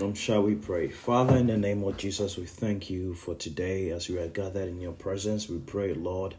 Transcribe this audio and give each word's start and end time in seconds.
Um, 0.00 0.14
shall 0.14 0.42
we 0.42 0.54
pray? 0.54 0.88
Father, 0.88 1.36
in 1.36 1.48
the 1.48 1.58
name 1.58 1.84
of 1.84 1.98
Jesus, 1.98 2.38
we 2.38 2.46
thank 2.46 2.88
you 2.88 3.12
for 3.12 3.34
today 3.34 3.90
as 3.90 4.08
we 4.08 4.16
are 4.16 4.28
gathered 4.28 4.70
in 4.70 4.80
your 4.80 4.92
presence. 4.92 5.50
We 5.50 5.58
pray, 5.58 5.92
Lord, 5.92 6.34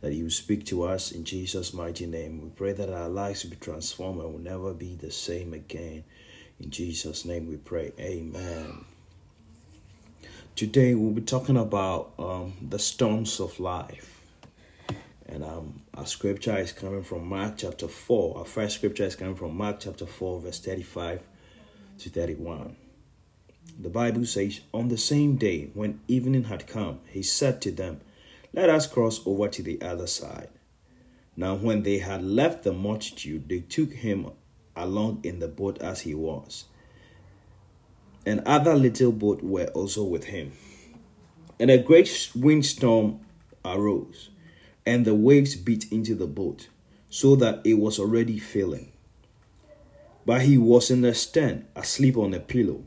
that 0.00 0.14
you 0.14 0.30
speak 0.30 0.64
to 0.66 0.84
us 0.84 1.12
in 1.12 1.24
Jesus' 1.24 1.74
mighty 1.74 2.06
name. 2.06 2.40
We 2.40 2.48
pray 2.48 2.72
that 2.72 2.88
our 2.88 3.10
lives 3.10 3.44
will 3.44 3.50
be 3.50 3.56
transformed 3.56 4.22
and 4.22 4.32
will 4.32 4.40
never 4.40 4.72
be 4.72 4.94
the 4.94 5.10
same 5.10 5.52
again. 5.52 6.04
In 6.58 6.70
Jesus' 6.70 7.26
name 7.26 7.46
we 7.46 7.58
pray. 7.58 7.92
Amen. 8.00 8.86
Today 10.56 10.94
we'll 10.94 11.12
be 11.12 11.20
talking 11.20 11.58
about 11.58 12.14
um, 12.18 12.54
the 12.62 12.78
storms 12.78 13.38
of 13.38 13.60
life. 13.60 14.22
And 15.26 15.44
um, 15.44 15.82
our 15.92 16.06
scripture 16.06 16.56
is 16.56 16.72
coming 16.72 17.02
from 17.02 17.26
Mark 17.26 17.58
chapter 17.58 17.86
4. 17.86 18.38
Our 18.38 18.44
first 18.46 18.76
scripture 18.76 19.04
is 19.04 19.14
coming 19.14 19.34
from 19.34 19.54
Mark 19.58 19.80
chapter 19.80 20.06
4, 20.06 20.40
verse 20.40 20.58
35 20.60 21.22
to 21.98 22.08
31. 22.08 22.76
The 23.78 23.88
Bible 23.90 24.24
says, 24.24 24.60
On 24.72 24.88
the 24.88 24.98
same 24.98 25.36
day, 25.36 25.70
when 25.74 26.00
evening 26.08 26.44
had 26.44 26.66
come, 26.66 27.00
he 27.08 27.22
said 27.22 27.60
to 27.62 27.70
them, 27.70 28.00
Let 28.52 28.70
us 28.70 28.86
cross 28.86 29.20
over 29.26 29.48
to 29.48 29.62
the 29.62 29.80
other 29.82 30.06
side. 30.06 30.48
Now, 31.36 31.56
when 31.56 31.82
they 31.82 31.98
had 31.98 32.22
left 32.22 32.62
the 32.62 32.72
multitude, 32.72 33.48
they 33.48 33.60
took 33.60 33.92
him 33.92 34.30
along 34.76 35.20
in 35.24 35.40
the 35.40 35.48
boat 35.48 35.80
as 35.80 36.02
he 36.02 36.14
was. 36.14 36.66
And 38.24 38.40
other 38.46 38.74
little 38.74 39.12
boats 39.12 39.42
were 39.42 39.66
also 39.66 40.04
with 40.04 40.24
him. 40.24 40.52
And 41.58 41.70
a 41.70 41.78
great 41.78 42.30
windstorm 42.34 43.20
arose, 43.64 44.30
and 44.86 45.04
the 45.04 45.14
waves 45.14 45.56
beat 45.56 45.90
into 45.92 46.14
the 46.14 46.26
boat, 46.26 46.68
so 47.08 47.36
that 47.36 47.60
it 47.64 47.74
was 47.74 47.98
already 47.98 48.38
filling. 48.38 48.92
But 50.26 50.42
he 50.42 50.56
was 50.56 50.90
in 50.90 51.02
the 51.02 51.14
stern, 51.14 51.66
asleep 51.76 52.16
on 52.16 52.32
a 52.34 52.40
pillow. 52.40 52.84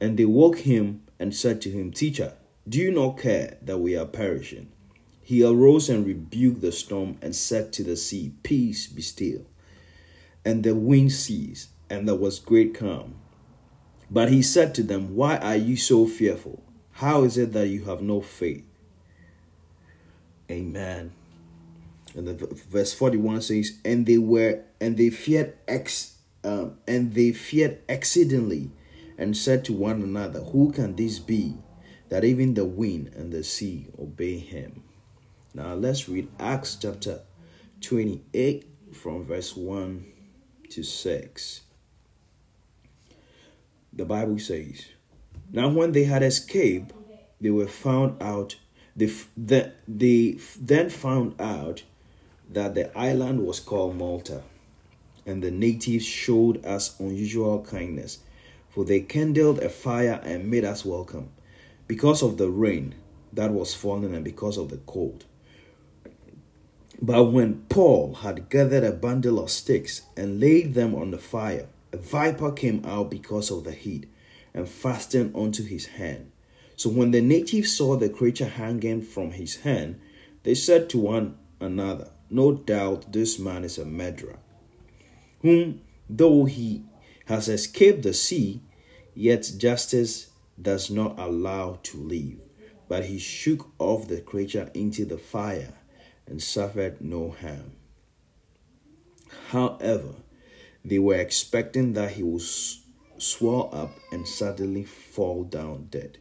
And 0.00 0.18
they 0.18 0.24
woke 0.24 0.58
him 0.60 1.02
and 1.18 1.34
said 1.34 1.60
to 1.62 1.70
him, 1.70 1.90
Teacher, 1.92 2.34
do 2.68 2.78
you 2.78 2.90
not 2.90 3.18
care 3.18 3.56
that 3.62 3.78
we 3.78 3.96
are 3.96 4.06
perishing? 4.06 4.68
He 5.22 5.44
arose 5.44 5.88
and 5.88 6.06
rebuked 6.06 6.60
the 6.60 6.72
storm 6.72 7.18
and 7.22 7.34
said 7.34 7.72
to 7.74 7.82
the 7.82 7.96
sea, 7.96 8.32
Peace, 8.42 8.86
be 8.86 9.02
still. 9.02 9.42
And 10.44 10.62
the 10.62 10.74
wind 10.74 11.12
ceased, 11.12 11.70
and 11.90 12.06
there 12.06 12.14
was 12.14 12.38
great 12.38 12.74
calm. 12.74 13.16
But 14.10 14.30
he 14.30 14.42
said 14.42 14.74
to 14.76 14.82
them, 14.82 15.16
Why 15.16 15.38
are 15.38 15.56
you 15.56 15.76
so 15.76 16.06
fearful? 16.06 16.62
How 16.92 17.24
is 17.24 17.36
it 17.36 17.52
that 17.52 17.68
you 17.68 17.84
have 17.84 18.02
no 18.02 18.20
faith? 18.20 18.64
Amen. 20.50 21.12
And 22.14 22.28
the 22.28 22.46
verse 22.70 22.94
41 22.94 23.42
says, 23.42 23.78
And 23.84 24.06
they 24.06 24.18
were 24.18 24.62
and 24.80 24.96
they 24.96 25.10
feared 25.10 25.54
ex 25.66 26.16
um, 26.44 26.78
and 26.86 27.14
they 27.14 27.32
feared 27.32 27.78
exceedingly 27.88 28.70
and 29.18 29.36
said 29.36 29.64
to 29.64 29.72
one 29.72 30.02
another, 30.02 30.40
Who 30.40 30.72
can 30.72 30.96
this 30.96 31.18
be 31.18 31.54
that 32.08 32.24
even 32.24 32.54
the 32.54 32.64
wind 32.64 33.12
and 33.14 33.32
the 33.32 33.42
sea 33.42 33.88
obey 33.98 34.38
him? 34.38 34.82
Now 35.54 35.74
let's 35.74 36.08
read 36.08 36.28
Acts 36.38 36.76
chapter 36.80 37.20
28 37.80 38.66
from 38.92 39.24
verse 39.24 39.56
1 39.56 40.04
to 40.70 40.82
6. 40.82 41.60
The 43.92 44.04
Bible 44.04 44.38
says, 44.38 44.86
Now 45.52 45.68
when 45.68 45.92
they 45.92 46.04
had 46.04 46.22
escaped, 46.22 46.92
they 47.40 47.50
were 47.50 47.66
found 47.66 48.22
out, 48.22 48.56
they, 48.94 49.10
they 49.36 50.38
then 50.58 50.90
found 50.90 51.40
out 51.40 51.82
that 52.50 52.74
the 52.74 52.96
island 52.96 53.46
was 53.46 53.60
called 53.60 53.96
Malta, 53.96 54.42
and 55.24 55.42
the 55.42 55.50
natives 55.50 56.04
showed 56.04 56.64
us 56.64 56.98
unusual 57.00 57.62
kindness 57.62 58.18
for 58.76 58.84
they 58.84 59.00
kindled 59.00 59.58
a 59.60 59.70
fire 59.70 60.20
and 60.22 60.50
made 60.50 60.62
us 60.62 60.84
welcome 60.84 61.30
because 61.86 62.22
of 62.22 62.36
the 62.36 62.50
rain 62.50 62.94
that 63.32 63.50
was 63.50 63.72
falling 63.72 64.14
and 64.14 64.22
because 64.22 64.58
of 64.58 64.68
the 64.68 64.76
cold. 64.76 65.24
But 67.00 67.32
when 67.32 67.62
Paul 67.70 68.16
had 68.16 68.50
gathered 68.50 68.84
a 68.84 68.92
bundle 68.92 69.42
of 69.42 69.50
sticks 69.50 70.02
and 70.14 70.40
laid 70.40 70.74
them 70.74 70.94
on 70.94 71.10
the 71.10 71.16
fire, 71.16 71.68
a 71.90 71.96
viper 71.96 72.52
came 72.52 72.84
out 72.84 73.10
because 73.10 73.50
of 73.50 73.64
the 73.64 73.72
heat 73.72 74.10
and 74.52 74.68
fastened 74.68 75.34
onto 75.34 75.64
his 75.64 75.86
hand. 75.86 76.30
So 76.76 76.90
when 76.90 77.12
the 77.12 77.22
natives 77.22 77.74
saw 77.74 77.96
the 77.96 78.10
creature 78.10 78.44
hanging 78.44 79.00
from 79.00 79.30
his 79.30 79.56
hand, 79.56 79.98
they 80.42 80.54
said 80.54 80.90
to 80.90 80.98
one 80.98 81.38
another, 81.62 82.10
No 82.28 82.52
doubt 82.52 83.14
this 83.14 83.38
man 83.38 83.64
is 83.64 83.78
a 83.78 83.86
murderer, 83.86 84.38
whom, 85.40 85.80
though 86.10 86.44
he 86.44 86.82
has 87.24 87.48
escaped 87.48 88.02
the 88.02 88.12
sea, 88.12 88.60
Yet 89.18 89.50
justice 89.56 90.28
does 90.60 90.90
not 90.90 91.18
allow 91.18 91.78
to 91.84 91.96
live. 91.96 92.36
But 92.86 93.06
he 93.06 93.18
shook 93.18 93.70
off 93.78 94.08
the 94.08 94.20
creature 94.20 94.70
into 94.74 95.06
the 95.06 95.16
fire 95.16 95.72
and 96.26 96.42
suffered 96.42 97.00
no 97.00 97.30
harm. 97.30 97.72
However, 99.48 100.16
they 100.84 100.98
were 100.98 101.16
expecting 101.16 101.94
that 101.94 102.12
he 102.12 102.22
would 102.22 102.42
swell 102.42 103.70
up 103.72 103.98
and 104.12 104.28
suddenly 104.28 104.84
fall 104.84 105.44
down 105.44 105.88
dead. 105.90 106.18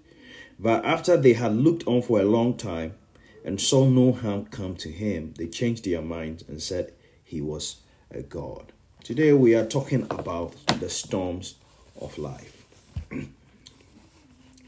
But 0.57 0.85
after 0.85 1.17
they 1.17 1.33
had 1.33 1.53
looked 1.53 1.85
on 1.85 2.01
for 2.01 2.21
a 2.21 2.25
long 2.25 2.55
time 2.55 2.95
and 3.43 3.59
saw 3.59 3.85
no 3.85 4.13
harm 4.13 4.45
come 4.45 4.75
to 4.77 4.89
him, 4.89 5.33
they 5.37 5.47
changed 5.47 5.83
their 5.83 6.01
minds 6.01 6.45
and 6.47 6.61
said 6.61 6.93
he 7.25 7.41
was 7.41 7.81
a 8.09 8.21
god. 8.21 8.71
Today 9.03 9.33
we 9.33 9.53
are 9.53 9.65
talking 9.65 10.07
about 10.09 10.55
the 10.79 10.89
storms 10.89 11.55
of 11.99 12.17
life 12.17 12.54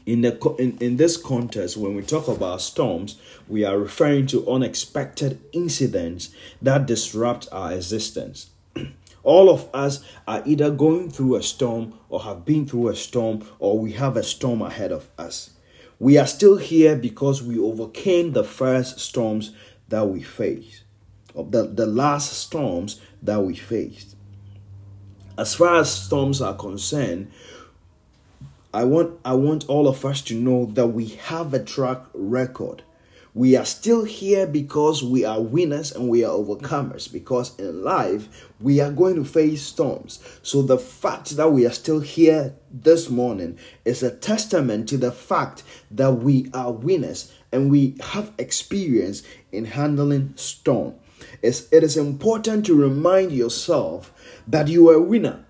in 0.08 0.22
the 0.22 0.54
in, 0.58 0.78
in 0.78 0.96
this 0.96 1.16
context 1.16 1.76
when 1.76 1.94
we 1.94 2.02
talk 2.02 2.28
about 2.28 2.62
storms 2.62 3.18
we 3.46 3.64
are 3.64 3.78
referring 3.78 4.26
to 4.26 4.48
unexpected 4.48 5.40
incidents 5.52 6.30
that 6.62 6.86
disrupt 6.86 7.46
our 7.52 7.72
existence. 7.72 8.50
All 9.22 9.50
of 9.50 9.68
us 9.74 10.02
are 10.26 10.42
either 10.46 10.70
going 10.70 11.10
through 11.10 11.36
a 11.36 11.42
storm 11.42 11.92
or 12.08 12.22
have 12.22 12.44
been 12.44 12.66
through 12.66 12.88
a 12.88 12.96
storm 12.96 13.46
or 13.58 13.78
we 13.78 13.92
have 13.92 14.16
a 14.16 14.22
storm 14.22 14.62
ahead 14.62 14.92
of 14.92 15.08
us. 15.18 15.50
We 15.98 16.16
are 16.16 16.26
still 16.26 16.56
here 16.56 16.96
because 16.96 17.42
we 17.42 17.58
overcame 17.58 18.32
the 18.32 18.44
first 18.44 19.00
storms 19.00 19.52
that 19.88 20.08
we 20.08 20.22
faced 20.22 20.84
the, 21.44 21.66
the 21.66 21.86
last 21.86 22.32
storms 22.32 23.00
that 23.22 23.42
we 23.42 23.54
faced. 23.54 24.16
As 25.36 25.54
far 25.54 25.76
as 25.76 25.92
storms 25.92 26.42
are 26.42 26.54
concerned 26.54 27.30
I 28.72 28.84
want 28.84 29.18
I 29.24 29.32
want 29.32 29.66
all 29.68 29.88
of 29.88 30.04
us 30.04 30.20
to 30.22 30.34
know 30.34 30.66
that 30.66 30.88
we 30.88 31.06
have 31.06 31.54
a 31.54 31.64
track 31.64 32.02
record. 32.12 32.82
We 33.32 33.56
are 33.56 33.64
still 33.64 34.04
here 34.04 34.46
because 34.46 35.02
we 35.02 35.24
are 35.24 35.40
winners 35.40 35.90
and 35.92 36.08
we 36.08 36.22
are 36.22 36.32
overcomers. 36.32 37.10
Because 37.10 37.58
in 37.58 37.82
life, 37.82 38.46
we 38.60 38.80
are 38.80 38.90
going 38.90 39.14
to 39.14 39.24
face 39.24 39.62
storms. 39.62 40.18
So, 40.42 40.60
the 40.60 40.76
fact 40.76 41.36
that 41.36 41.50
we 41.50 41.64
are 41.64 41.72
still 41.72 42.00
here 42.00 42.56
this 42.70 43.08
morning 43.08 43.58
is 43.86 44.02
a 44.02 44.10
testament 44.10 44.88
to 44.90 44.98
the 44.98 45.12
fact 45.12 45.62
that 45.90 46.12
we 46.12 46.50
are 46.52 46.72
winners 46.72 47.32
and 47.50 47.70
we 47.70 47.96
have 48.00 48.32
experience 48.38 49.22
in 49.50 49.66
handling 49.66 50.32
storm. 50.36 50.94
It's, 51.40 51.72
it 51.72 51.82
is 51.82 51.96
important 51.96 52.66
to 52.66 52.74
remind 52.74 53.32
yourself 53.32 54.12
that 54.46 54.68
you 54.68 54.90
are 54.90 54.94
a 54.94 55.02
winner 55.02 55.44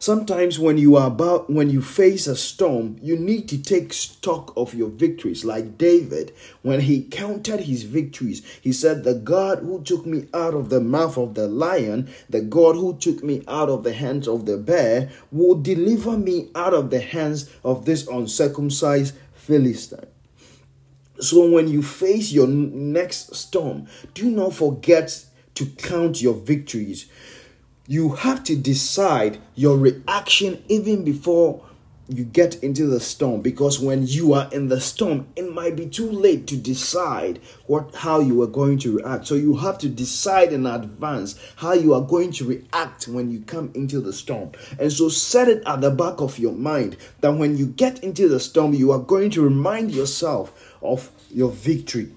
Sometimes 0.00 0.60
when 0.60 0.78
you 0.78 0.94
are 0.94 1.08
about 1.08 1.50
when 1.50 1.70
you 1.70 1.82
face 1.82 2.28
a 2.28 2.36
storm, 2.36 2.98
you 3.02 3.18
need 3.18 3.48
to 3.48 3.60
take 3.60 3.92
stock 3.92 4.52
of 4.56 4.72
your 4.72 4.90
victories. 4.90 5.44
Like 5.44 5.76
David, 5.76 6.32
when 6.62 6.80
he 6.80 7.02
counted 7.02 7.60
his 7.60 7.82
victories, 7.82 8.46
he 8.60 8.72
said, 8.72 9.02
The 9.02 9.14
God 9.14 9.58
who 9.58 9.82
took 9.82 10.06
me 10.06 10.28
out 10.32 10.54
of 10.54 10.70
the 10.70 10.80
mouth 10.80 11.18
of 11.18 11.34
the 11.34 11.48
lion, 11.48 12.08
the 12.30 12.40
God 12.40 12.76
who 12.76 12.96
took 12.96 13.24
me 13.24 13.42
out 13.48 13.68
of 13.68 13.82
the 13.82 13.92
hands 13.92 14.28
of 14.28 14.46
the 14.46 14.56
bear, 14.56 15.10
will 15.32 15.60
deliver 15.60 16.16
me 16.16 16.48
out 16.54 16.74
of 16.74 16.90
the 16.90 17.00
hands 17.00 17.50
of 17.64 17.84
this 17.84 18.06
uncircumcised 18.06 19.16
Philistine. 19.34 20.06
So 21.20 21.50
when 21.50 21.66
you 21.66 21.82
face 21.82 22.30
your 22.30 22.46
next 22.46 23.34
storm, 23.34 23.88
do 24.14 24.30
not 24.30 24.54
forget 24.54 25.24
to 25.56 25.66
count 25.66 26.22
your 26.22 26.34
victories 26.34 27.10
you 27.90 28.10
have 28.10 28.44
to 28.44 28.54
decide 28.54 29.38
your 29.54 29.78
reaction 29.78 30.62
even 30.68 31.04
before 31.04 31.64
you 32.06 32.22
get 32.22 32.62
into 32.62 32.86
the 32.86 33.00
storm 33.00 33.40
because 33.40 33.80
when 33.80 34.06
you 34.06 34.34
are 34.34 34.48
in 34.52 34.68
the 34.68 34.80
storm 34.80 35.26
it 35.36 35.50
might 35.52 35.74
be 35.74 35.86
too 35.86 36.10
late 36.10 36.46
to 36.46 36.56
decide 36.56 37.38
what 37.66 37.94
how 37.94 38.20
you 38.20 38.42
are 38.42 38.46
going 38.46 38.78
to 38.78 38.98
react. 38.98 39.26
So 39.26 39.34
you 39.34 39.56
have 39.56 39.78
to 39.78 39.88
decide 39.88 40.52
in 40.52 40.66
advance 40.66 41.38
how 41.56 41.72
you 41.72 41.94
are 41.94 42.00
going 42.02 42.32
to 42.32 42.44
react 42.46 43.08
when 43.08 43.30
you 43.30 43.40
come 43.40 43.70
into 43.74 44.00
the 44.00 44.12
storm. 44.12 44.52
And 44.78 44.92
so 44.92 45.08
set 45.08 45.48
it 45.48 45.62
at 45.66 45.80
the 45.80 45.90
back 45.90 46.20
of 46.20 46.38
your 46.38 46.54
mind 46.54 46.98
that 47.20 47.32
when 47.32 47.56
you 47.56 47.66
get 47.66 48.02
into 48.04 48.28
the 48.28 48.40
storm 48.40 48.74
you 48.74 48.92
are 48.92 48.98
going 48.98 49.30
to 49.30 49.42
remind 49.42 49.92
yourself 49.92 50.76
of 50.82 51.10
your 51.30 51.50
victory 51.50 52.12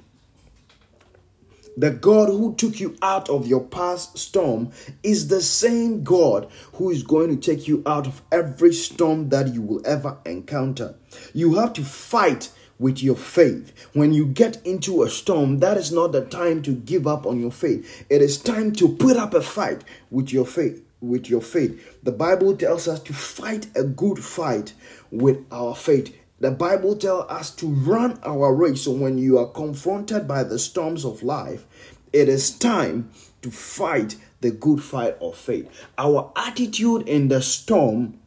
The 1.78 1.92
God 1.92 2.30
who 2.30 2.54
took 2.56 2.80
you 2.80 2.96
out 3.02 3.30
of 3.30 3.48
your 3.48 3.64
past 3.64 4.18
storm 4.18 4.72
is 5.04 5.28
the 5.30 5.42
same 5.42 6.04
God 6.04 6.50
who 6.74 6.90
is 6.90 7.04
going 7.04 7.30
to 7.30 7.38
take 7.38 7.68
you 7.68 7.82
out 7.86 8.08
of 8.08 8.22
every 8.32 8.74
storm 8.74 9.30
that 9.30 9.54
you 9.54 9.62
will 9.62 9.82
ever 9.86 10.18
encounter. 10.26 10.96
You 11.34 11.56
have 11.56 11.74
to 11.74 11.84
fight 11.84 12.52
with 12.78 13.02
your 13.02 13.16
faith. 13.16 13.72
When 13.94 14.12
you 14.12 14.26
get 14.26 14.66
into 14.66 15.04
a 15.04 15.10
storm, 15.10 15.60
that 15.60 15.78
is 15.78 15.92
not 15.92 16.12
the 16.12 16.26
time 16.26 16.62
to 16.64 16.72
give 16.72 17.08
up 17.08 17.26
on 17.26 17.40
your 17.40 17.52
faith. 17.52 18.06
It 18.10 18.22
is 18.22 18.38
time 18.38 18.74
to 18.74 18.90
put 18.90 19.16
up 19.16 19.34
a 19.34 19.42
fight 19.42 19.84
with 20.10 20.34
your 20.34 20.46
faith. 20.46 20.84
With 21.00 21.30
your 21.30 21.42
faith. 21.42 22.00
The 22.04 22.12
Bible 22.12 22.56
tells 22.58 22.88
us 22.88 23.00
to 23.04 23.14
fight 23.14 23.68
a 23.76 23.84
good 23.84 24.20
fight 24.20 24.74
with 25.12 25.46
our 25.52 25.76
faith. 25.76 26.16
The 26.42 26.50
Bible 26.50 26.96
tells 26.96 27.30
us 27.30 27.52
to 27.58 27.68
run 27.68 28.20
our 28.24 28.52
race. 28.52 28.86
So 28.86 28.92
when 28.94 29.20
you 29.20 29.38
are 29.38 29.46
confronted 29.46 30.28
by 30.28 30.44
the 30.44 30.58
storms 30.58 31.06
of 31.06 31.22
life, 31.22 31.68
it 32.12 32.28
is 32.28 32.50
time 32.50 33.12
to 33.44 33.52
fight 33.52 34.16
the 34.42 34.50
good 34.50 34.82
fight 34.82 35.18
of 35.22 35.38
faith. 35.38 35.70
Our 36.00 36.32
attitude 36.36 37.08
in 37.08 37.28
the 37.28 37.44
storm 37.44 38.20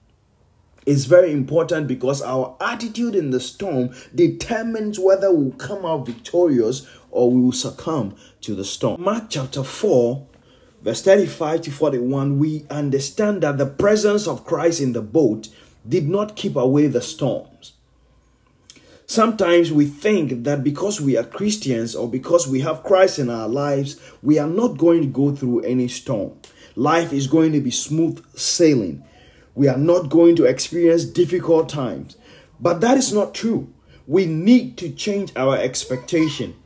is 0.86 1.06
very 1.06 1.32
important 1.32 1.88
because 1.88 2.22
our 2.22 2.56
attitude 2.60 3.16
in 3.16 3.30
the 3.30 3.40
storm 3.40 3.92
determines 4.14 5.00
whether 5.00 5.34
we'll 5.34 5.50
come 5.50 5.84
out 5.84 6.06
victorious 6.06 6.86
or 7.10 7.32
we 7.32 7.40
will 7.40 7.50
succumb 7.50 8.14
to 8.42 8.54
the 8.54 8.64
storm. 8.64 9.02
Mark 9.02 9.24
chapter 9.28 9.64
4, 9.64 10.24
verse 10.82 11.02
35 11.02 11.62
to 11.62 11.70
41, 11.72 12.38
we 12.38 12.64
understand 12.70 13.42
that 13.42 13.58
the 13.58 13.66
presence 13.66 14.28
of 14.28 14.44
Christ 14.44 14.80
in 14.80 14.92
the 14.92 15.02
boat 15.02 15.48
did 15.88 16.08
not 16.08 16.36
keep 16.36 16.54
away 16.54 16.86
the 16.86 17.02
storms. 17.02 17.73
Sometimes 19.14 19.70
we 19.70 19.86
think 19.86 20.42
that 20.42 20.64
because 20.64 21.00
we 21.00 21.16
are 21.16 21.22
Christians 21.22 21.94
or 21.94 22.10
because 22.10 22.48
we 22.48 22.62
have 22.62 22.82
Christ 22.82 23.20
in 23.20 23.30
our 23.30 23.46
lives, 23.46 23.96
we 24.24 24.40
are 24.40 24.48
not 24.48 24.76
going 24.76 25.02
to 25.02 25.06
go 25.06 25.32
through 25.32 25.60
any 25.60 25.86
storm. 25.86 26.32
Life 26.74 27.12
is 27.12 27.28
going 27.28 27.52
to 27.52 27.60
be 27.60 27.70
smooth 27.70 28.24
sailing. 28.36 29.04
We 29.54 29.68
are 29.68 29.78
not 29.78 30.08
going 30.10 30.34
to 30.34 30.46
experience 30.46 31.04
difficult 31.04 31.68
times. 31.68 32.16
But 32.58 32.80
that 32.80 32.98
is 32.98 33.12
not 33.12 33.36
true. 33.36 33.72
We 34.08 34.26
need 34.26 34.76
to 34.78 34.90
change 34.90 35.30
our 35.36 35.56
expectation. 35.56 36.56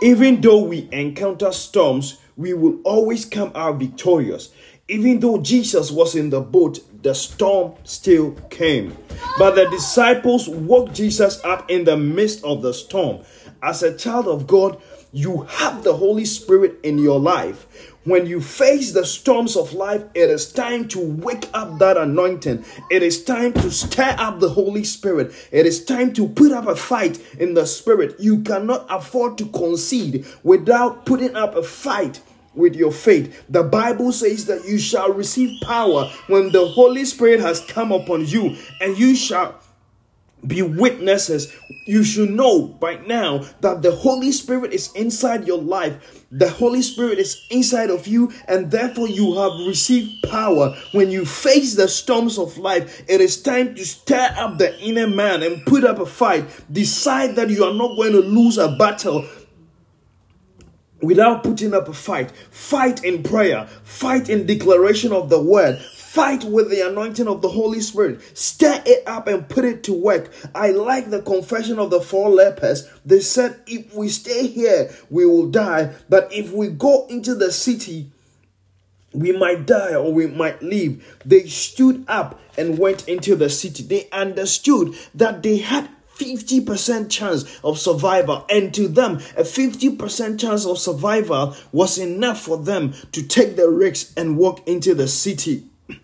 Even 0.00 0.40
though 0.40 0.62
we 0.62 0.88
encounter 0.92 1.50
storms, 1.50 2.20
we 2.36 2.54
will 2.54 2.80
always 2.84 3.24
come 3.24 3.50
out 3.56 3.80
victorious. 3.80 4.50
Even 4.86 5.18
though 5.18 5.38
Jesus 5.38 5.90
was 5.90 6.14
in 6.14 6.30
the 6.30 6.40
boat, 6.40 6.78
the 7.02 7.14
storm 7.14 7.74
still 7.84 8.32
came. 8.50 8.96
But 9.38 9.54
the 9.54 9.68
disciples 9.70 10.48
woke 10.48 10.92
Jesus 10.92 11.42
up 11.44 11.70
in 11.70 11.84
the 11.84 11.96
midst 11.96 12.44
of 12.44 12.62
the 12.62 12.74
storm. 12.74 13.24
As 13.62 13.82
a 13.82 13.96
child 13.96 14.26
of 14.26 14.46
God, 14.46 14.80
you 15.12 15.42
have 15.42 15.84
the 15.84 15.94
Holy 15.94 16.24
Spirit 16.24 16.78
in 16.82 16.98
your 16.98 17.18
life. 17.18 17.94
When 18.04 18.26
you 18.26 18.40
face 18.40 18.92
the 18.92 19.04
storms 19.04 19.56
of 19.56 19.72
life, 19.72 20.02
it 20.14 20.30
is 20.30 20.52
time 20.52 20.88
to 20.88 21.00
wake 21.00 21.48
up 21.54 21.78
that 21.78 21.96
anointing. 21.96 22.64
It 22.90 23.02
is 23.02 23.24
time 23.24 23.52
to 23.54 23.70
stir 23.70 24.16
up 24.18 24.40
the 24.40 24.50
Holy 24.50 24.84
Spirit. 24.84 25.32
It 25.50 25.66
is 25.66 25.84
time 25.84 26.12
to 26.14 26.28
put 26.28 26.52
up 26.52 26.66
a 26.66 26.76
fight 26.76 27.20
in 27.38 27.54
the 27.54 27.66
Spirit. 27.66 28.16
You 28.18 28.42
cannot 28.42 28.86
afford 28.90 29.38
to 29.38 29.46
concede 29.46 30.26
without 30.42 31.06
putting 31.06 31.36
up 31.36 31.54
a 31.54 31.62
fight 31.62 32.20
with 32.54 32.74
your 32.74 32.92
faith. 32.92 33.44
The 33.48 33.62
Bible 33.62 34.12
says 34.12 34.46
that 34.46 34.64
you 34.66 34.78
shall 34.78 35.12
receive 35.12 35.60
power 35.62 36.10
when 36.26 36.50
the 36.50 36.66
Holy 36.66 37.04
Spirit 37.04 37.40
has 37.40 37.60
come 37.60 37.92
upon 37.92 38.26
you, 38.26 38.56
and 38.80 38.98
you 38.98 39.14
shall 39.14 39.60
be 40.46 40.62
witnesses. 40.62 41.52
You 41.86 42.04
should 42.04 42.30
know 42.30 42.66
by 42.66 42.96
now 43.06 43.44
that 43.60 43.82
the 43.82 43.90
Holy 43.90 44.30
Spirit 44.30 44.72
is 44.72 44.92
inside 44.92 45.46
your 45.46 45.58
life. 45.58 46.26
The 46.30 46.48
Holy 46.48 46.82
Spirit 46.82 47.18
is 47.18 47.44
inside 47.50 47.90
of 47.90 48.06
you, 48.06 48.30
and 48.46 48.70
therefore 48.70 49.08
you 49.08 49.34
have 49.34 49.66
received 49.66 50.22
power. 50.28 50.76
When 50.92 51.10
you 51.10 51.24
face 51.24 51.74
the 51.74 51.88
storms 51.88 52.38
of 52.38 52.58
life, 52.58 53.02
it 53.08 53.20
is 53.20 53.42
time 53.42 53.74
to 53.74 53.84
stir 53.84 54.34
up 54.36 54.58
the 54.58 54.78
inner 54.80 55.06
man 55.06 55.42
and 55.42 55.64
put 55.64 55.84
up 55.84 55.98
a 55.98 56.06
fight. 56.06 56.44
Decide 56.70 57.34
that 57.36 57.50
you 57.50 57.64
are 57.64 57.74
not 57.74 57.96
going 57.96 58.12
to 58.12 58.20
lose 58.20 58.58
a 58.58 58.68
battle 58.76 59.26
without 61.00 61.42
putting 61.42 61.74
up 61.74 61.88
a 61.88 61.92
fight. 61.92 62.30
Fight 62.50 63.04
in 63.04 63.22
prayer, 63.22 63.66
fight 63.82 64.28
in 64.28 64.46
declaration 64.46 65.12
of 65.12 65.28
the 65.28 65.40
word, 65.40 65.78
fight 65.78 66.44
with 66.44 66.70
the 66.70 66.86
anointing 66.86 67.28
of 67.28 67.42
the 67.42 67.48
Holy 67.48 67.80
Spirit. 67.80 68.20
Stir 68.36 68.82
it 68.86 69.06
up 69.06 69.28
and 69.28 69.48
put 69.48 69.64
it 69.64 69.82
to 69.84 69.92
work. 69.92 70.32
I 70.54 70.70
like 70.70 71.10
the 71.10 71.22
confession 71.22 71.78
of 71.78 71.90
the 71.90 72.00
four 72.00 72.30
lepers. 72.30 72.88
They 73.04 73.20
said, 73.20 73.60
If 73.66 73.94
we 73.94 74.08
stay 74.08 74.46
here, 74.46 74.90
we 75.10 75.26
will 75.26 75.50
die. 75.50 75.94
But 76.08 76.32
if 76.32 76.50
we 76.50 76.68
go 76.68 77.06
into 77.08 77.34
the 77.34 77.52
city, 77.52 78.10
we 79.12 79.32
might 79.32 79.66
die 79.66 79.94
or 79.94 80.12
we 80.12 80.26
might 80.26 80.62
live. 80.62 81.18
They 81.24 81.46
stood 81.46 82.04
up 82.08 82.40
and 82.56 82.78
went 82.78 83.08
into 83.08 83.36
the 83.36 83.48
city. 83.48 83.82
They 83.82 84.08
understood 84.10 84.94
that 85.14 85.42
they 85.42 85.58
had 85.58 85.88
50% 86.18 87.10
chance 87.10 87.60
of 87.62 87.78
survival 87.78 88.44
and 88.50 88.74
to 88.74 88.88
them 88.88 89.16
a 89.36 89.42
50% 89.42 90.40
chance 90.40 90.66
of 90.66 90.78
survival 90.78 91.54
was 91.72 91.98
enough 91.98 92.40
for 92.40 92.58
them 92.58 92.92
to 93.12 93.22
take 93.22 93.56
the 93.56 93.68
risk 93.68 94.12
and 94.16 94.36
walk 94.36 94.66
into 94.66 94.94
the 94.94 95.06
city 95.06 95.64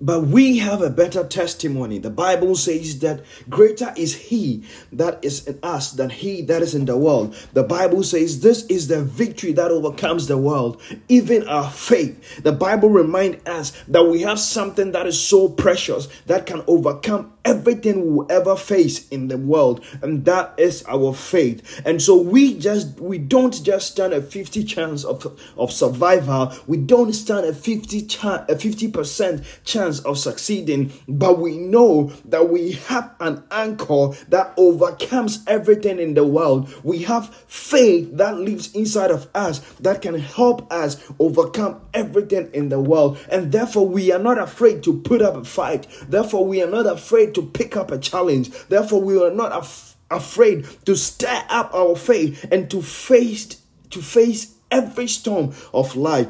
but 0.00 0.22
we 0.22 0.58
have 0.58 0.80
a 0.80 0.90
better 0.90 1.24
testimony. 1.24 1.98
The 1.98 2.10
Bible 2.10 2.54
says 2.54 3.00
that 3.00 3.24
greater 3.48 3.92
is 3.96 4.14
He 4.14 4.64
that 4.92 5.18
is 5.24 5.46
in 5.46 5.58
us 5.62 5.92
than 5.92 6.10
He 6.10 6.42
that 6.42 6.62
is 6.62 6.74
in 6.74 6.84
the 6.84 6.96
world. 6.96 7.34
The 7.52 7.64
Bible 7.64 8.02
says 8.04 8.40
this 8.40 8.64
is 8.66 8.88
the 8.88 9.02
victory 9.02 9.52
that 9.52 9.70
overcomes 9.70 10.28
the 10.28 10.38
world, 10.38 10.80
even 11.08 11.48
our 11.48 11.70
faith. 11.70 12.42
The 12.42 12.52
Bible 12.52 12.90
reminds 12.90 13.44
us 13.48 13.72
that 13.88 14.04
we 14.04 14.22
have 14.22 14.38
something 14.38 14.92
that 14.92 15.06
is 15.06 15.20
so 15.20 15.48
precious 15.48 16.08
that 16.26 16.46
can 16.46 16.62
overcome 16.66 17.32
everything 17.48 18.04
we 18.04 18.10
will 18.10 18.32
ever 18.32 18.56
face 18.56 19.08
in 19.08 19.28
the 19.28 19.38
world, 19.38 19.84
and 20.02 20.24
that 20.24 20.54
is 20.58 20.84
our 20.86 21.14
faith. 21.14 21.82
And 21.84 22.00
so 22.00 22.16
we 22.16 22.58
just 22.58 23.00
we 23.00 23.18
don't 23.18 23.62
just 23.64 23.92
stand 23.92 24.12
a 24.12 24.22
50 24.22 24.64
chance 24.64 25.04
of, 25.04 25.26
of 25.56 25.72
survival, 25.72 26.52
we 26.66 26.76
don't 26.76 27.12
stand 27.12 27.46
a 27.46 27.52
50 27.52 28.02
chance 28.06 28.44
a 28.48 28.54
50% 28.54 29.44
chance 29.64 29.88
chance 29.88 30.00
of 30.00 30.18
succeeding, 30.18 30.92
but 31.08 31.38
we 31.38 31.56
know 31.56 32.12
that 32.24 32.50
we 32.50 32.72
have 32.72 33.14
an 33.20 33.42
anchor 33.50 34.10
that 34.28 34.52
overcomes 34.56 35.44
everything 35.46 35.98
in 35.98 36.14
the 36.14 36.24
world. 36.24 36.72
We 36.82 37.02
have 37.04 37.34
faith 37.46 38.16
that 38.16 38.38
lives 38.38 38.74
inside 38.74 39.10
of 39.10 39.28
us 39.34 39.60
that 39.80 40.02
can 40.02 40.18
help 40.18 40.70
us 40.72 41.02
overcome 41.18 41.80
everything 41.94 42.50
in 42.52 42.68
the 42.68 42.80
world. 42.80 43.18
And 43.30 43.52
therefore, 43.52 43.86
we 43.86 44.12
are 44.12 44.18
not 44.18 44.38
afraid 44.38 44.82
to 44.84 45.00
put 45.00 45.22
up 45.22 45.36
a 45.36 45.44
fight. 45.44 45.86
Therefore, 46.08 46.44
we 46.44 46.62
are 46.62 46.70
not 46.70 46.86
afraid 46.86 47.34
to 47.38 47.46
pick 47.46 47.76
up 47.76 47.90
a 47.92 47.98
challenge. 47.98 48.50
Therefore, 48.68 49.00
we 49.00 49.22
are 49.22 49.30
not 49.30 49.52
af- 49.52 49.96
afraid 50.10 50.66
to 50.84 50.96
stir 50.96 51.44
up 51.48 51.72
our 51.72 51.94
faith 51.94 52.44
and 52.50 52.68
to 52.70 52.82
face 52.82 53.62
to 53.90 54.02
face 54.02 54.54
every 54.70 55.06
storm 55.06 55.54
of 55.72 55.96
life. 55.96 56.28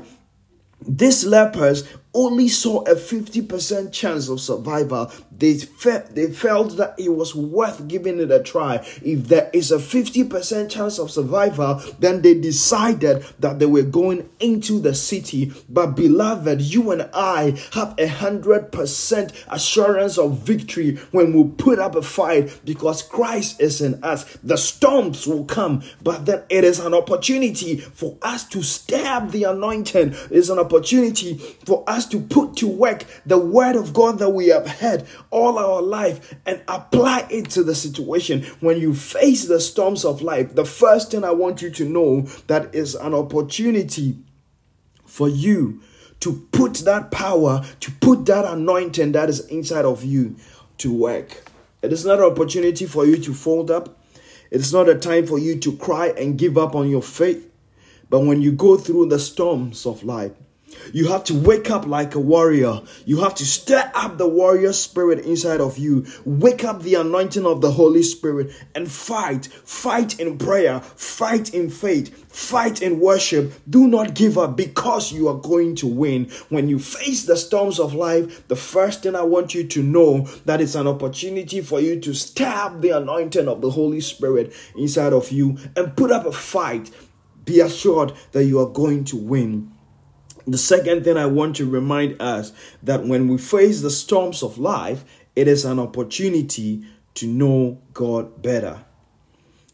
These 0.87 1.25
lepers 1.25 1.89
only 2.15 2.49
saw 2.49 2.83
a 2.83 2.95
50% 2.95 3.93
chance 3.93 4.29
of 4.29 4.41
survival 4.41 5.11
they 5.39 5.59
felt 5.59 6.15
they 6.15 6.31
felt 6.33 6.77
that 6.77 6.95
it 6.99 7.11
was 7.11 7.35
worth 7.35 7.87
giving 7.89 8.21
it 8.21 8.31
a 8.31 8.43
try. 8.43 8.77
If 9.03 9.29
there 9.29 9.51
is 9.53 9.71
a 9.71 9.79
50% 9.79 10.71
chance 10.71 10.99
of 10.99 11.11
survival, 11.11 11.81
then 11.99 12.23
they 12.23 12.35
decided 12.35 13.25
that 13.39 13.59
they 13.59 13.67
were 13.67 13.83
going 13.83 14.29
into 14.41 14.81
the 14.81 14.95
city. 14.95 15.53
But 15.69 15.97
beloved, 15.97 16.61
you 16.61 16.91
and 16.91 17.09
I 17.15 17.59
have 17.73 17.95
a 17.99 18.09
hundred 18.09 18.73
percent 18.73 19.33
assurance 19.49 20.19
of 20.19 20.39
victory 20.39 20.97
when 21.13 21.33
we 21.33 21.51
put 21.57 21.79
up 21.79 21.95
a 21.95 22.03
fight 22.03 22.61
because 22.65 23.03
Christ 23.03 23.61
is 23.61 23.81
in 23.81 24.03
us. 24.03 24.25
The 24.43 24.57
storms 24.57 25.27
will 25.27 25.45
come, 25.45 25.83
but 26.03 26.27
then 26.27 26.43
it 26.49 26.65
is 26.65 26.81
an 26.81 26.95
opportunity 26.95 27.77
for 27.77 28.19
us 28.23 28.45
to 28.49 28.63
stab 28.63 29.31
the 29.31 29.45
anointing. 29.45 30.15
It's 30.31 30.49
an 30.49 30.59
opportunity 30.59 31.39
for 31.65 31.85
us 31.87 32.07
to 32.09 32.21
put 32.21 32.57
to 32.57 32.69
work 32.69 33.05
the 33.25 33.39
word 33.39 33.77
of 33.77 33.93
God 33.93 34.19
that 34.19 34.31
we 34.31 34.49
have 34.49 34.67
heard 34.67 35.07
all 35.31 35.59
our 35.59 35.83
life 35.83 36.35
and 36.47 36.63
apply 36.69 37.27
it 37.31 37.51
to 37.51 37.63
the 37.63 37.75
situation. 37.75 38.43
When 38.61 38.79
you 38.79 38.95
face 38.95 39.47
the 39.47 39.61
storms 39.61 40.05
of 40.05 40.23
life, 40.23 40.55
the 40.55 40.65
first 40.65 41.11
thing 41.11 41.25
I 41.25 41.33
want 41.33 41.63
you 41.63 41.71
to 41.71 41.85
know 41.89 42.23
that 42.47 42.75
is 42.75 42.95
an 42.95 43.15
opportunity 43.15 44.17
for 45.05 45.29
you 45.29 45.81
to 46.21 46.47
put 46.53 46.75
that 46.79 47.11
power, 47.11 47.65
to 47.81 47.91
put 47.91 48.27
that 48.27 48.45
anointing 48.45 49.13
that 49.13 49.29
is 49.29 49.47
inside 49.47 49.85
of 49.85 50.05
you 50.05 50.37
to 50.79 50.93
work. 50.93 51.45
It 51.83 51.93
is 51.93 52.05
not 52.05 52.19
an 52.19 52.25
opportunity 52.25 52.87
for 52.87 53.07
you 53.07 53.17
to 53.19 53.35
fold 53.35 53.71
up. 53.71 53.97
It 54.51 54.61
is 54.61 54.73
not 54.73 54.89
a 54.89 54.95
time 54.95 55.27
for 55.27 55.39
you 55.39 55.59
to 55.61 55.77
cry 55.77 56.09
and 56.09 56.39
give 56.39 56.59
up 56.59 56.75
on 56.75 56.89
your 56.89 57.03
faith. 57.03 57.49
But 58.11 58.21
when 58.21 58.41
you 58.41 58.53
go 58.53 58.77
through 58.77 59.07
the 59.07 59.19
storms 59.19 59.85
of 59.87 60.03
life, 60.03 60.33
You 60.93 61.09
have 61.09 61.25
to 61.25 61.35
wake 61.35 61.71
up 61.71 61.87
like 61.87 62.15
a 62.15 62.21
warrior. 62.21 62.83
You 63.05 63.21
have 63.21 63.35
to 63.37 63.47
stir 63.47 63.91
up 63.95 64.19
the 64.19 64.29
warrior 64.29 64.73
spirit 64.73 65.25
inside 65.25 65.61
of 65.61 65.79
you. 65.79 66.07
Wake 66.25 66.65
up 66.65 66.83
the 66.83 66.95
anointing 66.95 67.47
of 67.47 67.61
the 67.61 67.73
Holy 67.73 68.03
Spirit 68.03 68.53
and 68.75 68.91
fight. 68.91 69.47
Fight 69.47 70.19
in 70.19 70.39
prayer. 70.39 70.81
Fight 70.81 71.55
in 71.55 71.71
faith. 71.71 72.15
Fight 72.33 72.83
in 72.83 73.01
worship. 73.01 73.53
Do 73.69 73.89
not 73.89 74.15
give 74.15 74.39
up 74.39 74.57
because 74.57 75.13
you 75.13 75.29
are 75.29 75.39
going 75.39 75.75
to 75.77 75.87
win. 75.87 76.27
When 76.49 76.69
you 76.69 76.79
face 76.79 77.25
the 77.25 77.37
storms 77.37 77.81
of 77.81 77.95
life, 77.95 78.47
the 78.49 78.57
first 78.57 79.03
thing 79.03 79.17
I 79.17 79.23
want 79.23 79.55
you 79.55 79.65
to 79.65 79.83
know 79.83 80.21
that 80.45 80.61
it's 80.61 80.75
an 80.75 80.87
opportunity 80.87 81.61
for 81.61 81.81
you 81.81 81.99
to 82.01 82.15
stir 82.15 82.47
up 82.47 82.81
the 82.81 82.91
anointing 82.91 83.49
of 83.49 83.61
the 83.61 83.71
Holy 83.71 84.01
Spirit 84.01 84.53
inside 84.77 85.13
of 85.13 85.33
you 85.33 85.59
and 85.77 85.97
put 85.97 86.11
up 86.11 86.27
a 86.27 86.33
fight. 86.33 86.91
Be 87.45 87.61
assured 87.61 88.13
that 88.33 88.45
you 88.45 88.61
are 88.61 88.69
going 88.69 89.05
to 89.05 89.17
win. 89.17 89.73
The 90.49 90.57
second 90.57 91.05
thing 91.05 91.19
I 91.19 91.27
want 91.27 91.57
to 91.57 91.69
remind 91.69 92.23
us 92.23 92.53
that 92.83 93.05
when 93.05 93.29
we 93.29 93.37
face 93.37 93.83
the 93.83 93.91
storms 93.91 94.43
of 94.43 94.57
life, 94.57 95.05
it 95.37 95.47
is 95.47 95.67
an 95.67 95.79
opportunity 95.79 96.87
to 97.15 97.27
know 97.27 97.83
God 97.93 98.41
better. 98.41 98.83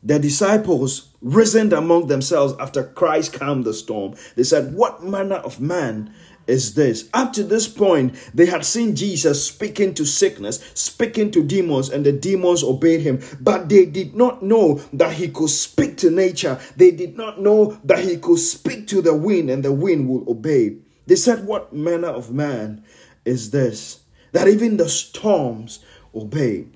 The 0.02 0.18
disciples 0.18 1.10
reasoned 1.22 1.72
among 1.72 2.08
themselves 2.08 2.54
after 2.58 2.82
Christ 2.82 3.34
calmed 3.34 3.64
the 3.64 3.72
storm. 3.72 4.16
They 4.34 4.42
said, 4.42 4.74
What 4.74 5.04
manner 5.04 5.36
of 5.36 5.60
man 5.60 6.12
is 6.46 6.74
this. 6.74 7.08
Up 7.12 7.32
to 7.34 7.42
this 7.42 7.68
point, 7.68 8.14
they 8.34 8.46
had 8.46 8.64
seen 8.64 8.94
Jesus 8.94 9.46
speaking 9.46 9.94
to 9.94 10.04
sickness, 10.04 10.58
speaking 10.74 11.30
to 11.32 11.42
demons, 11.42 11.88
and 11.88 12.04
the 12.04 12.12
demons 12.12 12.62
obeyed 12.62 13.00
him. 13.00 13.22
But 13.40 13.68
they 13.68 13.86
did 13.86 14.14
not 14.14 14.42
know 14.42 14.80
that 14.92 15.14
he 15.14 15.28
could 15.28 15.50
speak 15.50 15.96
to 15.98 16.10
nature. 16.10 16.58
They 16.76 16.90
did 16.90 17.16
not 17.16 17.40
know 17.40 17.78
that 17.84 18.00
he 18.00 18.18
could 18.18 18.38
speak 18.38 18.86
to 18.88 19.00
the 19.00 19.14
wind, 19.14 19.50
and 19.50 19.62
the 19.62 19.72
wind 19.72 20.08
will 20.08 20.28
obey. 20.30 20.76
They 21.06 21.16
said, 21.16 21.46
What 21.46 21.72
manner 21.72 22.08
of 22.08 22.32
man 22.32 22.84
is 23.24 23.50
this? 23.50 24.00
That 24.32 24.48
even 24.48 24.76
the 24.76 24.88
storms 24.88 25.80
obey. 26.14 26.66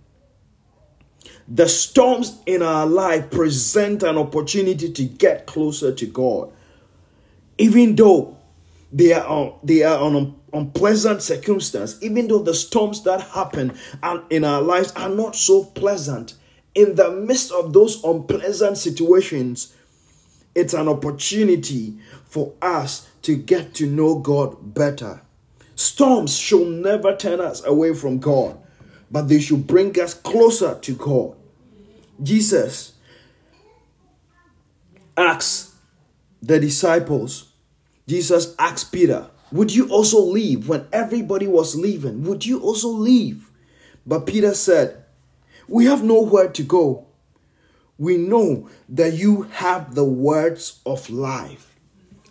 The 1.46 1.68
storms 1.68 2.40
in 2.44 2.62
our 2.62 2.86
life 2.86 3.30
present 3.30 4.02
an 4.02 4.18
opportunity 4.18 4.92
to 4.92 5.04
get 5.04 5.46
closer 5.46 5.94
to 5.94 6.06
God. 6.06 6.52
Even 7.56 7.96
though 7.96 8.37
they 8.92 9.12
are 9.12 9.26
on, 9.26 9.58
they 9.62 9.82
are 9.82 9.98
on 9.98 10.36
unpleasant 10.52 11.22
circumstance, 11.22 11.98
even 12.00 12.28
though 12.28 12.38
the 12.38 12.54
storms 12.54 13.02
that 13.04 13.20
happen 13.20 13.76
in 14.30 14.44
our 14.44 14.62
lives 14.62 14.92
are 14.92 15.10
not 15.10 15.36
so 15.36 15.64
pleasant, 15.64 16.34
in 16.74 16.94
the 16.94 17.10
midst 17.10 17.52
of 17.52 17.72
those 17.72 18.02
unpleasant 18.04 18.78
situations, 18.78 19.74
it's 20.54 20.74
an 20.74 20.88
opportunity 20.88 21.98
for 22.24 22.52
us 22.62 23.08
to 23.22 23.36
get 23.36 23.74
to 23.74 23.86
know 23.86 24.18
God 24.18 24.74
better. 24.74 25.22
Storms 25.74 26.36
should 26.36 26.66
never 26.66 27.14
turn 27.16 27.40
us 27.40 27.64
away 27.64 27.94
from 27.94 28.18
God, 28.18 28.58
but 29.10 29.28
they 29.28 29.40
should 29.40 29.66
bring 29.66 29.98
us 30.00 30.14
closer 30.14 30.78
to 30.80 30.94
God. 30.94 31.36
Jesus 32.22 32.94
asks 35.16 35.74
the 36.42 36.58
disciples 36.58 37.47
Jesus 38.08 38.54
asked 38.58 38.90
Peter, 38.90 39.28
Would 39.52 39.74
you 39.74 39.90
also 39.90 40.18
leave 40.18 40.66
when 40.66 40.86
everybody 40.92 41.46
was 41.46 41.76
leaving? 41.76 42.24
Would 42.24 42.46
you 42.46 42.58
also 42.60 42.88
leave? 42.88 43.50
But 44.06 44.26
Peter 44.26 44.54
said, 44.54 45.04
We 45.68 45.84
have 45.84 46.02
nowhere 46.02 46.48
to 46.48 46.62
go. 46.62 47.06
We 47.98 48.16
know 48.16 48.70
that 48.88 49.12
you 49.12 49.42
have 49.42 49.94
the 49.94 50.04
words 50.06 50.80
of 50.86 51.10
life. 51.10 51.76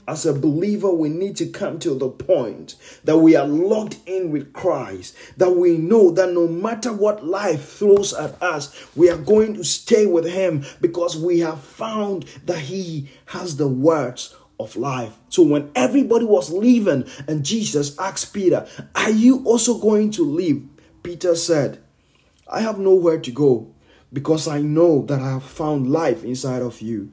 As 0.08 0.26
a 0.26 0.34
believer, 0.34 0.90
we 0.90 1.10
need 1.10 1.36
to 1.36 1.46
come 1.46 1.78
to 1.80 1.94
the 1.94 2.10
point 2.10 2.76
that 3.04 3.18
we 3.18 3.36
are 3.36 3.46
locked 3.46 4.00
in 4.06 4.32
with 4.32 4.54
Christ, 4.54 5.16
that 5.36 5.52
we 5.52 5.78
know 5.78 6.10
that 6.12 6.32
no 6.32 6.48
matter 6.48 6.94
what 6.94 7.26
life 7.26 7.74
throws 7.74 8.14
at 8.14 8.42
us, 8.42 8.74
we 8.96 9.10
are 9.10 9.18
going 9.18 9.54
to 9.56 9.66
stay 9.66 10.06
with 10.08 10.26
Him 10.26 10.66
because 10.80 11.18
we 11.18 11.40
have 11.42 11.62
found 11.62 12.24
that 12.46 12.60
He 12.60 13.10
has 13.26 13.58
the 13.58 13.68
words 13.68 14.34
of 14.60 14.76
life. 14.76 15.18
So 15.30 15.44
when 15.44 15.72
everybody 15.76 16.26
was 16.26 16.52
leaving 16.52 17.06
and 17.28 17.46
Jesus 17.46 17.98
asked 18.00 18.34
Peter, 18.34 18.68
Are 18.96 19.12
you 19.12 19.44
also 19.46 19.78
going 19.78 20.12
to 20.12 20.24
leave? 20.24 20.68
Peter 21.04 21.36
said, 21.36 21.80
I 22.50 22.62
have 22.62 22.80
nowhere 22.80 23.20
to 23.20 23.32
go 23.32 23.74
because 24.12 24.48
I 24.48 24.62
know 24.62 25.06
that 25.06 25.20
I 25.20 25.32
have 25.32 25.44
found 25.44 25.92
life 25.92 26.24
inside 26.24 26.62
of 26.62 26.82
you. 26.82 27.12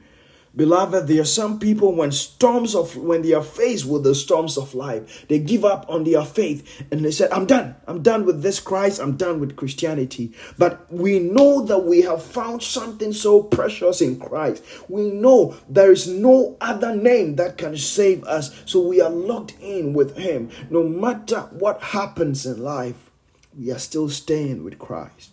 Beloved, 0.56 1.08
there 1.08 1.20
are 1.20 1.24
some 1.24 1.58
people 1.58 1.92
when 1.96 2.12
storms 2.12 2.76
of 2.76 2.96
when 2.96 3.22
they 3.22 3.32
are 3.32 3.42
faced 3.42 3.86
with 3.86 4.04
the 4.04 4.14
storms 4.14 4.56
of 4.56 4.72
life, 4.74 5.26
they 5.26 5.40
give 5.40 5.64
up 5.64 5.84
on 5.88 6.04
their 6.04 6.24
faith 6.24 6.84
and 6.92 7.04
they 7.04 7.10
said, 7.10 7.32
I'm 7.32 7.46
done. 7.46 7.74
I'm 7.88 8.02
done 8.02 8.24
with 8.24 8.42
this 8.42 8.60
Christ. 8.60 9.00
I'm 9.00 9.16
done 9.16 9.40
with 9.40 9.56
Christianity. 9.56 10.32
But 10.56 10.92
we 10.92 11.18
know 11.18 11.64
that 11.64 11.84
we 11.84 12.02
have 12.02 12.22
found 12.22 12.62
something 12.62 13.12
so 13.12 13.42
precious 13.42 14.00
in 14.00 14.20
Christ. 14.20 14.62
We 14.88 15.10
know 15.10 15.56
there 15.68 15.90
is 15.90 16.06
no 16.06 16.56
other 16.60 16.94
name 16.94 17.34
that 17.36 17.58
can 17.58 17.76
save 17.76 18.22
us. 18.22 18.54
So 18.64 18.80
we 18.80 19.00
are 19.00 19.10
locked 19.10 19.56
in 19.60 19.92
with 19.92 20.16
Him. 20.16 20.50
No 20.70 20.84
matter 20.84 21.40
what 21.50 21.82
happens 21.82 22.46
in 22.46 22.62
life, 22.62 23.10
we 23.58 23.72
are 23.72 23.78
still 23.78 24.08
staying 24.08 24.62
with 24.62 24.78
Christ. 24.78 25.30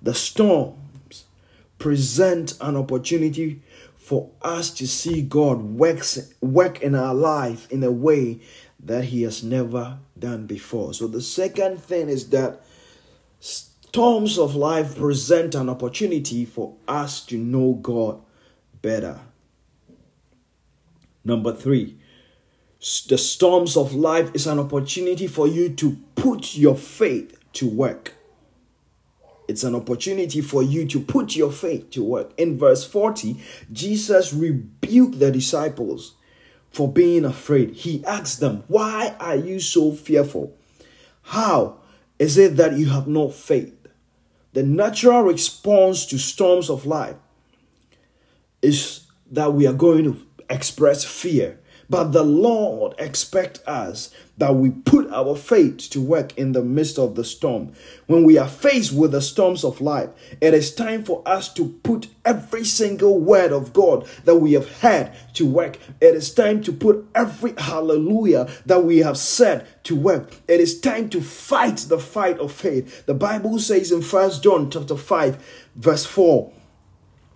The 0.00 0.14
storms 0.14 0.78
present 1.78 2.56
an 2.60 2.76
opportunity 2.76 3.62
for 3.96 4.30
us 4.42 4.70
to 4.70 4.86
see 4.86 5.22
God 5.22 5.60
works, 5.62 6.32
work 6.40 6.80
in 6.80 6.94
our 6.94 7.14
life 7.14 7.70
in 7.72 7.82
a 7.82 7.90
way 7.90 8.40
that 8.84 9.04
He 9.04 9.22
has 9.22 9.42
never 9.42 9.98
done 10.18 10.46
before. 10.46 10.94
So, 10.94 11.06
the 11.06 11.20
second 11.20 11.82
thing 11.82 12.08
is 12.08 12.30
that 12.30 12.62
storms 13.40 14.38
of 14.38 14.54
life 14.54 14.96
present 14.96 15.54
an 15.54 15.68
opportunity 15.68 16.44
for 16.44 16.76
us 16.86 17.24
to 17.26 17.36
know 17.36 17.74
God 17.74 18.20
better. 18.80 19.20
Number 21.24 21.52
three, 21.52 21.98
the 23.08 23.18
storms 23.18 23.76
of 23.76 23.94
life 23.94 24.30
is 24.34 24.46
an 24.46 24.60
opportunity 24.60 25.26
for 25.26 25.48
you 25.48 25.70
to 25.70 25.96
put 26.14 26.56
your 26.56 26.76
faith 26.76 27.36
to 27.54 27.68
work. 27.68 28.15
It's 29.48 29.64
an 29.64 29.74
opportunity 29.74 30.40
for 30.40 30.62
you 30.62 30.86
to 30.86 31.00
put 31.00 31.36
your 31.36 31.52
faith 31.52 31.90
to 31.90 32.02
work. 32.02 32.32
In 32.36 32.58
verse 32.58 32.84
40, 32.84 33.36
Jesus 33.72 34.32
rebuked 34.32 35.18
the 35.18 35.30
disciples 35.30 36.14
for 36.70 36.90
being 36.90 37.24
afraid. 37.24 37.70
He 37.72 38.04
asked 38.04 38.40
them, 38.40 38.64
Why 38.68 39.14
are 39.20 39.36
you 39.36 39.60
so 39.60 39.92
fearful? 39.92 40.56
How 41.22 41.78
is 42.18 42.38
it 42.38 42.56
that 42.56 42.76
you 42.76 42.90
have 42.90 43.06
no 43.06 43.30
faith? 43.30 43.74
The 44.52 44.62
natural 44.62 45.22
response 45.22 46.06
to 46.06 46.18
storms 46.18 46.70
of 46.70 46.86
life 46.86 47.16
is 48.62 49.02
that 49.30 49.52
we 49.52 49.66
are 49.66 49.72
going 49.72 50.04
to 50.04 50.26
express 50.48 51.04
fear. 51.04 51.58
But 51.88 52.12
the 52.12 52.24
Lord 52.24 52.94
expects 52.98 53.60
us 53.66 54.10
that 54.38 54.54
we 54.54 54.70
put 54.70 55.10
our 55.10 55.34
faith 55.34 55.88
to 55.90 56.00
work 56.00 56.36
in 56.36 56.52
the 56.52 56.62
midst 56.62 56.98
of 56.98 57.14
the 57.14 57.24
storm. 57.24 57.72
When 58.06 58.24
we 58.24 58.38
are 58.38 58.48
faced 58.48 58.92
with 58.92 59.12
the 59.12 59.22
storms 59.22 59.64
of 59.64 59.80
life, 59.80 60.10
it 60.40 60.54
is 60.54 60.74
time 60.74 61.04
for 61.04 61.22
us 61.26 61.52
to 61.54 61.68
put 61.82 62.08
every 62.24 62.64
single 62.64 63.18
word 63.18 63.52
of 63.52 63.72
God 63.72 64.06
that 64.24 64.36
we 64.36 64.52
have 64.52 64.80
heard 64.80 65.12
to 65.34 65.46
work. 65.46 65.78
It 66.00 66.14
is 66.14 66.32
time 66.32 66.62
to 66.64 66.72
put 66.72 67.06
every 67.14 67.54
hallelujah 67.56 68.48
that 68.66 68.84
we 68.84 68.98
have 68.98 69.16
said 69.16 69.66
to 69.84 69.96
work. 69.96 70.36
It 70.48 70.60
is 70.60 70.80
time 70.80 71.08
to 71.10 71.20
fight 71.20 71.78
the 71.88 71.98
fight 71.98 72.38
of 72.38 72.52
faith. 72.52 73.06
The 73.06 73.14
Bible 73.14 73.58
says 73.58 73.92
in 73.92 74.02
First 74.02 74.42
John 74.42 74.70
chapter 74.70 74.96
5 74.96 75.64
verse 75.76 76.06
4 76.06 76.52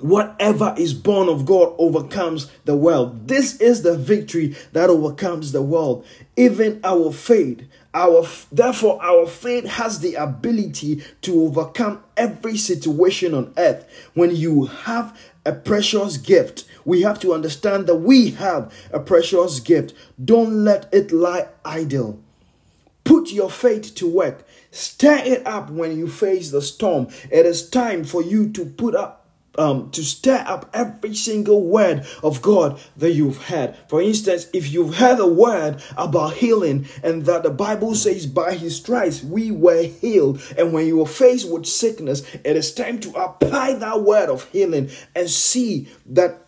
Whatever 0.01 0.75
is 0.79 0.95
born 0.95 1.29
of 1.29 1.45
God 1.45 1.75
overcomes 1.79 2.51
the 2.65 2.77
world. 2.77 3.29
This 3.29 3.61
is 3.61 3.83
the 3.83 3.97
victory 3.97 4.57
that 4.73 4.89
overcomes 4.89 5.53
the 5.53 5.63
world. 5.63 6.07
Even 6.37 6.81
our 6.85 7.13
faith, 7.13 7.63
our 7.93 8.27
therefore 8.51 9.03
our 9.03 9.27
faith 9.27 9.67
has 9.67 10.01
the 10.01 10.15
ability 10.15 11.03
to 11.23 11.43
overcome 11.43 12.03
every 12.17 12.57
situation 12.57 13.35
on 13.35 13.53
earth. 13.59 13.87
When 14.15 14.35
you 14.35 14.67
have 14.67 15.19
a 15.45 15.53
precious 15.53 16.17
gift, 16.17 16.65
we 16.85 17.03
have 17.03 17.21
to 17.21 17.35
understand 17.35 17.87
that 17.87 17.97
we 17.97 18.31
have 18.33 18.73
a 18.93 19.01
precious 19.01 19.61
gift. 19.61 19.93
Don't 20.23 20.65
let 20.65 20.93
it 20.93 21.13
lie 21.13 21.49
idle. 21.65 22.21
Put 23.05 23.33
your 23.33 23.51
faith 23.51 23.95
to 23.97 24.09
work. 24.09 24.47
Stir 24.71 25.17
it 25.25 25.47
up 25.47 25.71
when 25.71 25.99
you 25.99 26.07
face 26.07 26.51
the 26.51 26.63
storm. 26.63 27.09
It 27.31 27.45
is 27.45 27.69
time 27.69 28.05
for 28.05 28.23
you 28.23 28.49
to 28.51 28.65
put 28.65 28.95
up 28.95 29.20
um, 29.59 29.91
to 29.91 30.03
stir 30.03 30.45
up 30.47 30.71
every 30.73 31.15
single 31.15 31.65
word 31.67 32.07
of 32.23 32.43
God 32.43 32.81
that 32.97 33.13
you've 33.13 33.45
heard. 33.45 33.77
For 33.89 34.01
instance, 34.01 34.47
if 34.53 34.73
you've 34.73 34.97
heard 34.97 35.19
a 35.19 35.27
word 35.27 35.83
about 35.97 36.35
healing 36.35 36.87
and 37.03 37.25
that 37.27 37.43
the 37.43 37.51
Bible 37.51 37.95
says 37.95 38.27
by 38.27 38.55
his 38.55 38.77
stripes 38.77 39.23
we 39.23 39.51
were 39.51 39.83
healed, 39.83 40.43
and 40.57 40.73
when 40.73 40.87
you 40.87 41.01
are 41.03 41.07
faced 41.07 41.51
with 41.51 41.67
sickness, 41.67 42.23
it 42.45 42.57
is 42.57 42.75
time 42.75 43.01
to 43.01 43.11
apply 43.15 43.75
that 43.75 44.03
word 44.03 44.29
of 44.29 44.49
healing 44.51 44.91
and 45.15 45.29
see 45.29 45.89
that 46.07 46.47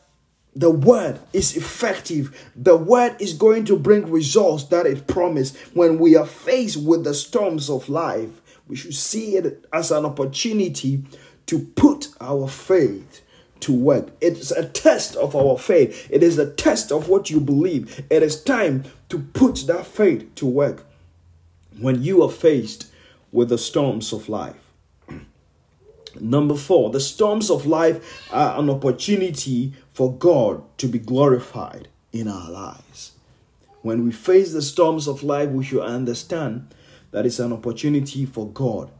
the 0.54 0.70
word 0.70 1.18
is 1.32 1.56
effective. 1.56 2.50
The 2.54 2.76
word 2.76 3.16
is 3.20 3.32
going 3.32 3.64
to 3.66 3.78
bring 3.78 4.10
results 4.10 4.64
that 4.64 4.86
it 4.86 5.06
promised. 5.06 5.56
When 5.74 5.98
we 5.98 6.14
are 6.14 6.26
faced 6.26 6.76
with 6.76 7.04
the 7.04 7.14
storms 7.14 7.70
of 7.70 7.88
life, 7.88 8.28
we 8.68 8.76
should 8.76 8.94
see 8.94 9.36
it 9.36 9.64
as 9.72 9.90
an 9.90 10.04
opportunity 10.04 11.04
to 11.46 11.58
put 11.60 12.08
our 12.20 12.48
faith 12.48 13.22
to 13.62 13.72
work. 13.72 14.08
It's 14.20 14.50
a 14.50 14.68
test 14.68 15.16
of 15.16 15.34
our 15.34 15.56
faith. 15.56 16.08
It 16.10 16.22
is 16.22 16.38
a 16.38 16.50
test 16.50 16.92
of 16.92 17.08
what 17.08 17.30
you 17.30 17.40
believe. 17.40 18.04
It 18.10 18.22
is 18.22 18.42
time 18.42 18.84
to 19.08 19.18
put 19.18 19.66
that 19.66 19.86
faith 19.86 20.34
to 20.36 20.46
work 20.46 20.84
when 21.78 22.02
you 22.02 22.22
are 22.22 22.30
faced 22.30 22.86
with 23.30 23.48
the 23.48 23.58
storms 23.58 24.12
of 24.12 24.28
life. 24.28 24.72
Number 26.20 26.56
four, 26.56 26.90
the 26.90 27.00
storms 27.00 27.50
of 27.50 27.66
life 27.66 28.28
are 28.32 28.58
an 28.58 28.68
opportunity 28.68 29.72
for 29.94 30.12
God 30.12 30.62
to 30.78 30.88
be 30.88 30.98
glorified 30.98 31.88
in 32.12 32.28
our 32.28 32.50
lives. 32.50 33.12
When 33.80 34.04
we 34.04 34.12
face 34.12 34.52
the 34.52 34.62
storms 34.62 35.08
of 35.08 35.22
life, 35.22 35.50
we 35.50 35.64
should 35.64 35.82
understand 35.82 36.74
that 37.10 37.26
it's 37.26 37.38
an 37.38 37.52
opportunity 37.52 38.26
for 38.26 38.48
God 38.48 38.90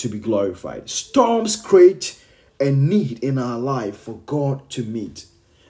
to 0.00 0.08
be 0.08 0.18
glorified. 0.18 0.88
Storms 0.88 1.56
create 1.56 2.22
a 2.58 2.70
need 2.70 3.22
in 3.22 3.38
our 3.38 3.58
life 3.58 3.96
for 3.96 4.20
God 4.26 4.68
to 4.70 4.82
meet, 4.82 5.26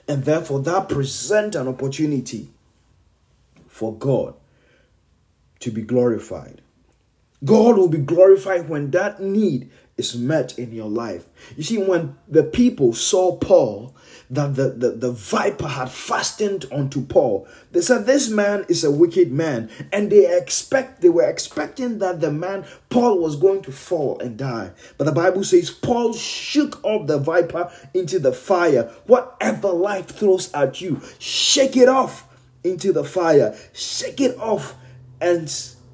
and 0.07 0.25
therefore 0.25 0.59
that 0.61 0.89
present 0.89 1.55
an 1.55 1.67
opportunity 1.67 2.49
for 3.67 3.93
God 3.95 4.35
to 5.59 5.71
be 5.71 5.81
glorified. 5.81 6.61
God 7.43 7.77
will 7.77 7.87
be 7.87 7.97
glorified 7.97 8.69
when 8.69 8.91
that 8.91 9.21
need 9.21 9.69
is 9.97 10.15
met 10.15 10.57
in 10.59 10.71
your 10.73 10.89
life. 10.89 11.27
You 11.55 11.63
see, 11.63 11.77
when 11.77 12.15
the 12.27 12.43
people 12.43 12.93
saw 12.93 13.37
Paul, 13.37 13.95
that 14.31 14.55
the, 14.55 14.69
the, 14.69 14.91
the 14.91 15.11
viper 15.11 15.67
had 15.67 15.91
fastened 15.91 16.65
onto 16.71 17.05
Paul, 17.05 17.47
they 17.71 17.81
said, 17.81 18.05
This 18.05 18.29
man 18.29 18.65
is 18.69 18.83
a 18.83 18.89
wicked 18.89 19.31
man. 19.31 19.69
And 19.91 20.09
they 20.09 20.37
expect 20.37 21.01
they 21.01 21.09
were 21.09 21.29
expecting 21.29 21.99
that 21.99 22.21
the 22.21 22.31
man 22.31 22.65
Paul 22.89 23.19
was 23.19 23.35
going 23.35 23.61
to 23.63 23.71
fall 23.73 24.17
and 24.19 24.37
die. 24.37 24.71
But 24.97 25.03
the 25.03 25.11
Bible 25.11 25.43
says 25.43 25.69
Paul 25.69 26.13
shook 26.13 26.83
off 26.83 27.07
the 27.07 27.19
viper 27.19 27.71
into 27.93 28.19
the 28.19 28.31
fire. 28.31 28.83
Whatever 29.05 29.69
life 29.69 30.07
throws 30.07 30.51
at 30.53 30.79
you, 30.79 31.01
shake 31.19 31.75
it 31.75 31.89
off 31.89 32.27
into 32.63 32.93
the 32.93 33.03
fire. 33.03 33.55
Shake 33.73 34.21
it 34.21 34.37
off 34.39 34.75
and 35.19 35.53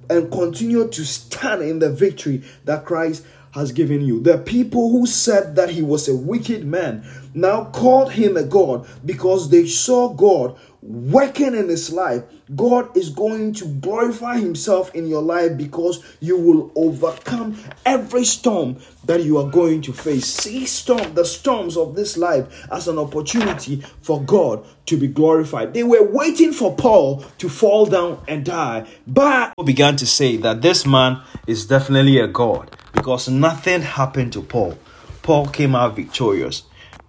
and 0.09 0.31
continue 0.31 0.87
to 0.87 1.03
stand 1.03 1.61
in 1.63 1.79
the 1.79 1.91
victory 1.91 2.43
that 2.63 2.85
Christ 2.85 3.25
has 3.51 3.71
given 3.71 4.01
you. 4.01 4.21
The 4.21 4.37
people 4.37 4.91
who 4.91 5.05
said 5.05 5.55
that 5.55 5.71
he 5.71 5.81
was 5.81 6.07
a 6.07 6.15
wicked 6.15 6.63
man 6.63 7.03
now 7.37 7.65
called 7.65 8.11
him 8.11 8.35
a 8.35 8.43
God 8.43 8.87
because 9.05 9.49
they 9.49 9.67
saw 9.67 10.09
God 10.09 10.57
working 10.81 11.55
in 11.55 11.69
his 11.69 11.91
life. 11.91 12.23
God 12.55 12.95
is 12.95 13.09
going 13.09 13.53
to 13.55 13.65
glorify 13.65 14.37
himself 14.37 14.93
in 14.95 15.07
your 15.07 15.21
life 15.21 15.57
because 15.57 16.03
you 16.21 16.37
will 16.37 16.71
overcome 16.75 17.57
every 17.85 18.23
storm 18.23 18.77
that 19.05 19.23
you 19.23 19.37
are 19.37 19.49
going 19.49 19.81
to 19.81 19.93
face. 19.93 20.25
See 20.25 20.65
storm, 20.65 21.13
the 21.13 21.25
storms 21.25 21.75
of 21.75 21.95
this 21.95 22.17
life 22.17 22.67
as 22.71 22.87
an 22.87 22.97
opportunity 22.97 23.83
for 24.01 24.21
God 24.21 24.65
to 24.85 24.97
be 24.97 25.07
glorified. 25.07 25.73
They 25.73 25.83
were 25.83 26.03
waiting 26.03 26.53
for 26.53 26.75
Paul 26.75 27.25
to 27.39 27.49
fall 27.49 27.85
down 27.85 28.23
and 28.27 28.45
die, 28.45 28.87
but 29.05 29.53
began 29.65 29.97
to 29.97 30.05
say 30.05 30.37
that 30.37 30.61
this 30.61 30.85
man 30.85 31.21
is 31.45 31.65
definitely 31.65 32.17
a 32.19 32.27
God 32.27 32.75
because 32.93 33.27
nothing 33.27 33.81
happened 33.81 34.33
to 34.33 34.41
Paul. 34.41 34.77
Paul 35.21 35.47
came 35.47 35.75
out 35.75 35.95
victorious. 35.95 36.63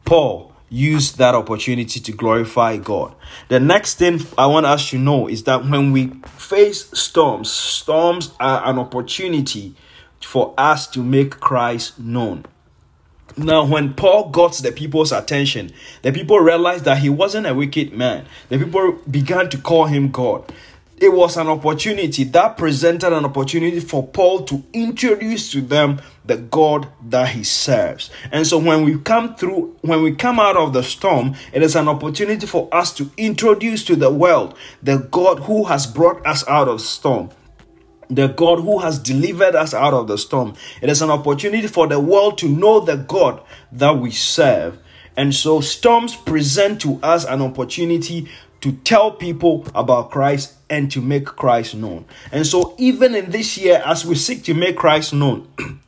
Paul 0.08 0.52
used 0.70 1.18
that 1.18 1.34
opportunity 1.34 2.00
to 2.00 2.12
glorify 2.12 2.78
God. 2.78 3.14
The 3.48 3.60
next 3.60 3.96
thing 3.96 4.20
I 4.38 4.46
want 4.46 4.64
us 4.64 4.88
to 4.88 4.98
know 4.98 5.28
is 5.28 5.42
that 5.42 5.66
when 5.66 5.92
we 5.92 6.06
face 6.24 6.90
storms, 6.98 7.50
storms 7.50 8.32
are 8.40 8.66
an 8.66 8.78
opportunity 8.78 9.74
for 10.22 10.54
us 10.56 10.86
to 10.92 11.02
make 11.02 11.40
Christ 11.40 11.98
known. 11.98 12.46
Now, 13.36 13.66
when 13.66 13.92
Paul 13.92 14.30
got 14.30 14.54
the 14.54 14.72
people's 14.72 15.12
attention, 15.12 15.72
the 16.00 16.10
people 16.10 16.38
realized 16.40 16.86
that 16.86 17.00
he 17.00 17.10
wasn't 17.10 17.46
a 17.46 17.54
wicked 17.54 17.92
man. 17.92 18.24
The 18.48 18.56
people 18.56 18.98
began 19.10 19.50
to 19.50 19.58
call 19.58 19.84
him 19.84 20.10
God 20.10 20.50
it 21.00 21.12
was 21.12 21.36
an 21.36 21.48
opportunity 21.48 22.24
that 22.24 22.56
presented 22.56 23.12
an 23.12 23.24
opportunity 23.24 23.80
for 23.80 24.06
Paul 24.06 24.44
to 24.44 24.64
introduce 24.72 25.50
to 25.52 25.60
them 25.60 26.00
the 26.24 26.36
God 26.36 26.88
that 27.08 27.30
he 27.30 27.44
serves. 27.44 28.10
And 28.32 28.46
so 28.46 28.58
when 28.58 28.84
we 28.84 28.98
come 28.98 29.34
through, 29.36 29.76
when 29.82 30.02
we 30.02 30.14
come 30.14 30.38
out 30.38 30.56
of 30.56 30.72
the 30.72 30.82
storm, 30.82 31.36
it 31.52 31.62
is 31.62 31.76
an 31.76 31.88
opportunity 31.88 32.46
for 32.46 32.68
us 32.72 32.92
to 32.94 33.10
introduce 33.16 33.84
to 33.84 33.96
the 33.96 34.10
world 34.10 34.56
the 34.82 34.98
God 34.98 35.40
who 35.40 35.64
has 35.64 35.86
brought 35.86 36.26
us 36.26 36.46
out 36.48 36.68
of 36.68 36.80
storm. 36.80 37.30
The 38.10 38.28
God 38.28 38.60
who 38.60 38.78
has 38.78 38.98
delivered 38.98 39.54
us 39.54 39.74
out 39.74 39.94
of 39.94 40.08
the 40.08 40.16
storm. 40.16 40.54
It 40.80 40.88
is 40.88 41.02
an 41.02 41.10
opportunity 41.10 41.68
for 41.68 41.86
the 41.86 42.00
world 42.00 42.38
to 42.38 42.48
know 42.48 42.80
the 42.80 42.96
God 42.96 43.42
that 43.72 43.98
we 43.98 44.10
serve. 44.10 44.78
And 45.16 45.34
so 45.34 45.60
storms 45.60 46.16
present 46.16 46.80
to 46.82 46.98
us 47.02 47.24
an 47.24 47.42
opportunity 47.42 48.28
to 48.60 48.72
tell 48.72 49.10
people 49.10 49.66
about 49.74 50.10
Christ 50.10 50.57
and 50.70 50.90
to 50.92 51.00
make 51.00 51.26
Christ 51.26 51.74
known. 51.74 52.04
And 52.32 52.46
so, 52.46 52.74
even 52.78 53.14
in 53.14 53.30
this 53.30 53.56
year, 53.58 53.82
as 53.84 54.04
we 54.04 54.14
seek 54.14 54.44
to 54.44 54.54
make 54.54 54.76
Christ 54.76 55.14
known, 55.14 55.48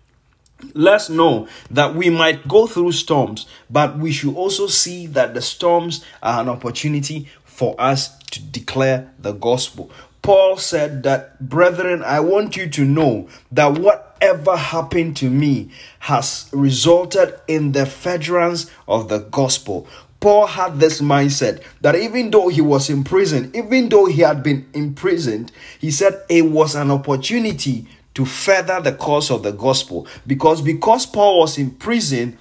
let's 0.74 1.08
know 1.08 1.48
that 1.70 1.94
we 1.94 2.10
might 2.10 2.48
go 2.48 2.66
through 2.66 2.92
storms, 2.92 3.46
but 3.68 3.98
we 3.98 4.12
should 4.12 4.34
also 4.34 4.66
see 4.66 5.06
that 5.08 5.34
the 5.34 5.42
storms 5.42 6.04
are 6.22 6.40
an 6.40 6.48
opportunity 6.48 7.28
for 7.44 7.74
us 7.78 8.18
to 8.30 8.40
declare 8.40 9.12
the 9.18 9.32
gospel. 9.32 9.90
Paul 10.22 10.58
said 10.58 11.02
that, 11.04 11.40
Brethren, 11.40 12.02
I 12.02 12.20
want 12.20 12.56
you 12.56 12.68
to 12.68 12.84
know 12.84 13.28
that 13.52 13.78
whatever 13.78 14.56
happened 14.56 15.16
to 15.18 15.30
me 15.30 15.70
has 16.00 16.48
resulted 16.52 17.34
in 17.48 17.72
the 17.72 17.86
furtherance 17.86 18.70
of 18.86 19.08
the 19.08 19.18
gospel. 19.18 19.86
Paul 20.20 20.46
had 20.46 20.78
this 20.78 21.00
mindset 21.00 21.62
that 21.80 21.96
even 21.96 22.30
though 22.30 22.48
he 22.48 22.60
was 22.60 22.90
in 22.90 23.04
prison, 23.04 23.50
even 23.54 23.88
though 23.88 24.06
he 24.06 24.20
had 24.20 24.42
been 24.42 24.68
imprisoned, 24.74 25.50
he 25.78 25.90
said 25.90 26.22
it 26.28 26.42
was 26.42 26.74
an 26.74 26.90
opportunity 26.90 27.86
to 28.14 28.26
further 28.26 28.80
the 28.80 28.92
cause 28.92 29.30
of 29.30 29.42
the 29.42 29.52
gospel. 29.52 30.06
Because 30.26 30.60
because 30.60 31.06
Paul 31.06 31.40
was 31.40 31.58
in 31.58 31.70
prison 31.72 32.36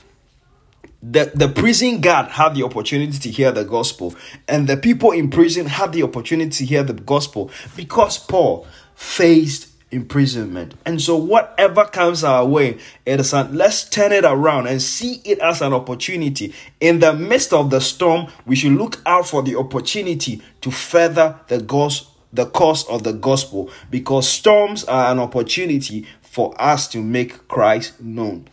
the, 1.01 1.31
the 1.33 1.47
prison 1.47 2.01
guard 2.01 2.27
had 2.27 2.55
the 2.55 2.63
opportunity 2.63 3.17
to 3.17 3.29
hear 3.29 3.51
the 3.51 3.63
gospel. 3.63 4.13
And 4.47 4.67
the 4.67 4.75
people 4.75 5.11
in 5.11 5.29
prison 5.29 5.65
had 5.65 5.93
the 5.93 6.03
opportunity 6.03 6.49
to 6.49 6.65
hear 6.65 6.83
the 6.83 6.93
gospel. 6.93 7.51
Because 7.75 8.17
Paul 8.17 8.67
faced 8.95 9.68
imprisonment. 9.91 10.75
And 10.85 11.01
so, 11.01 11.15
whatever 11.15 11.85
comes 11.85 12.23
our 12.23 12.45
way, 12.45 12.77
it 13.05 13.19
is 13.19 13.33
let's 13.33 13.87
turn 13.89 14.11
it 14.11 14.25
around 14.25 14.67
and 14.67 14.81
see 14.81 15.21
it 15.25 15.39
as 15.39 15.61
an 15.61 15.73
opportunity. 15.73 16.53
In 16.79 16.99
the 16.99 17.13
midst 17.13 17.53
of 17.53 17.69
the 17.69 17.81
storm, 17.81 18.27
we 18.45 18.55
should 18.55 18.73
look 18.73 19.01
out 19.05 19.27
for 19.27 19.41
the 19.41 19.55
opportunity 19.55 20.41
to 20.61 20.71
further 20.71 21.39
the 21.47 21.59
gospel. 21.61 22.07
The 22.31 22.45
cause 22.45 22.87
of 22.87 23.01
the 23.01 23.13
gospel 23.13 23.71
because 23.89 24.29
storms 24.29 24.83
are 24.83 25.11
an 25.11 25.17
opportunity 25.17 26.05
for 26.21 26.53
us 26.61 26.87
to 26.89 27.01
make 27.01 27.47
Christ 27.47 27.99
known 27.99 28.47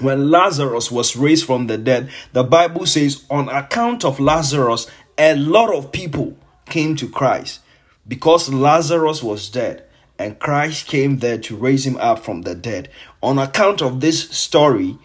when 0.00 0.30
Lazarus 0.30 0.90
was 0.90 1.16
raised 1.16 1.46
from 1.46 1.66
the 1.66 1.78
dead, 1.78 2.10
the 2.32 2.42
Bible 2.42 2.86
says, 2.86 3.24
on 3.30 3.48
account 3.48 4.04
of 4.04 4.20
Lazarus, 4.20 4.86
a 5.18 5.36
lot 5.36 5.74
of 5.74 5.92
people 5.92 6.36
came 6.66 6.96
to 6.96 7.08
Christ 7.08 7.60
because 8.06 8.52
Lazarus 8.52 9.22
was 9.22 9.48
dead 9.48 9.84
and 10.20 10.38
Christ 10.38 10.86
came 10.86 11.20
there 11.20 11.38
to 11.38 11.56
raise 11.56 11.86
him 11.86 11.96
up 11.96 12.18
from 12.18 12.42
the 12.42 12.54
dead. 12.54 12.90
On 13.22 13.38
account 13.38 13.80
of 13.80 14.02
this 14.02 14.28
story, 14.28 14.98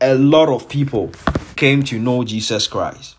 a 0.00 0.16
lot 0.16 0.48
of 0.48 0.68
people 0.68 1.12
came 1.54 1.84
to 1.84 2.00
know 2.00 2.24
Jesus 2.24 2.66
Christ. 2.66 3.14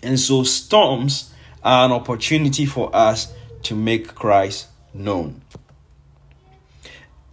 And 0.00 0.18
so, 0.18 0.44
storms 0.44 1.34
are 1.64 1.86
an 1.86 1.90
opportunity 1.90 2.66
for 2.66 2.94
us 2.94 3.34
to 3.64 3.74
make 3.74 4.14
Christ 4.14 4.68
known. 4.92 5.42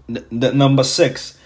The, 0.08 0.52
number 0.52 0.84
six, 0.84 1.38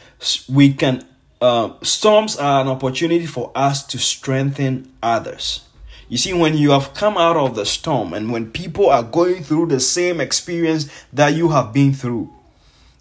we 0.48 0.74
can 0.74 1.06
uh, 1.42 1.74
storms 1.82 2.38
are 2.38 2.62
an 2.62 2.70
opportunity 2.70 3.26
for 3.26 3.52
us 3.54 3.86
to 3.88 4.00
strengthen 4.00 4.94
others. 5.04 5.65
You 6.08 6.18
see, 6.18 6.34
when 6.34 6.56
you 6.56 6.72
have 6.72 6.94
come 6.94 7.18
out 7.18 7.36
of 7.36 7.56
the 7.56 7.66
storm 7.66 8.14
and 8.14 8.32
when 8.32 8.52
people 8.52 8.90
are 8.90 9.02
going 9.02 9.44
through 9.44 9.68
the 9.68 9.80
same 9.80 10.22
experience 10.22 10.88
that 11.12 11.34
you 11.34 11.50
have 11.50 11.74
been 11.74 11.94
through, 11.94 12.32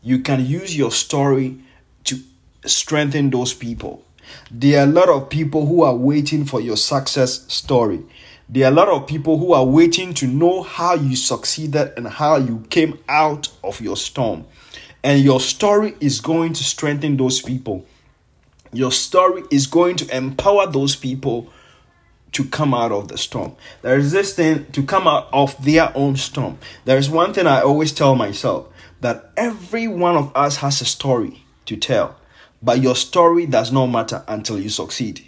you 0.02 0.20
can 0.20 0.44
use 0.44 0.76
your 0.76 0.90
story 0.90 1.58
to 2.04 2.18
strengthen 2.64 3.28
those 3.28 3.52
people. 3.52 4.02
There 4.50 4.80
are 4.80 4.84
a 4.84 4.90
lot 4.90 5.10
of 5.10 5.28
people 5.28 5.66
who 5.66 5.82
are 5.82 5.94
waiting 5.94 6.46
for 6.46 6.62
your 6.62 6.78
success 6.78 7.44
story. 7.52 8.02
There 8.48 8.64
are 8.64 8.72
a 8.72 8.74
lot 8.74 8.88
of 8.88 9.06
people 9.06 9.38
who 9.38 9.52
are 9.52 9.64
waiting 9.64 10.14
to 10.14 10.26
know 10.26 10.62
how 10.62 10.94
you 10.94 11.14
succeeded 11.14 11.92
and 11.96 12.08
how 12.08 12.36
you 12.36 12.64
came 12.70 12.98
out 13.08 13.48
of 13.62 13.82
your 13.82 13.98
storm. 13.98 14.46
And 15.02 15.22
your 15.22 15.40
story 15.40 15.94
is 16.00 16.20
going 16.20 16.54
to 16.54 16.64
strengthen 16.64 17.18
those 17.18 17.42
people. 17.42 17.84
Your 18.72 18.92
story 18.92 19.42
is 19.50 19.66
going 19.66 19.96
to 19.96 20.16
empower 20.16 20.66
those 20.66 20.96
people 20.96 21.52
to 22.34 22.44
come 22.44 22.74
out 22.74 22.92
of 22.92 23.08
the 23.08 23.16
storm. 23.16 23.56
They're 23.82 23.96
resisting 23.96 24.66
to 24.72 24.82
come 24.82 25.06
out 25.06 25.28
of 25.32 25.62
their 25.64 25.96
own 25.96 26.16
storm. 26.16 26.58
There's 26.84 27.08
one 27.08 27.32
thing 27.32 27.46
I 27.46 27.62
always 27.62 27.92
tell 27.92 28.14
myself 28.14 28.68
that 29.00 29.30
every 29.36 29.88
one 29.88 30.16
of 30.16 30.32
us 30.36 30.56
has 30.56 30.80
a 30.80 30.84
story 30.84 31.44
to 31.66 31.76
tell, 31.76 32.16
but 32.62 32.82
your 32.82 32.96
story 32.96 33.46
does 33.46 33.72
not 33.72 33.86
matter 33.86 34.24
until 34.26 34.58
you 34.58 34.68
succeed. 34.68 35.24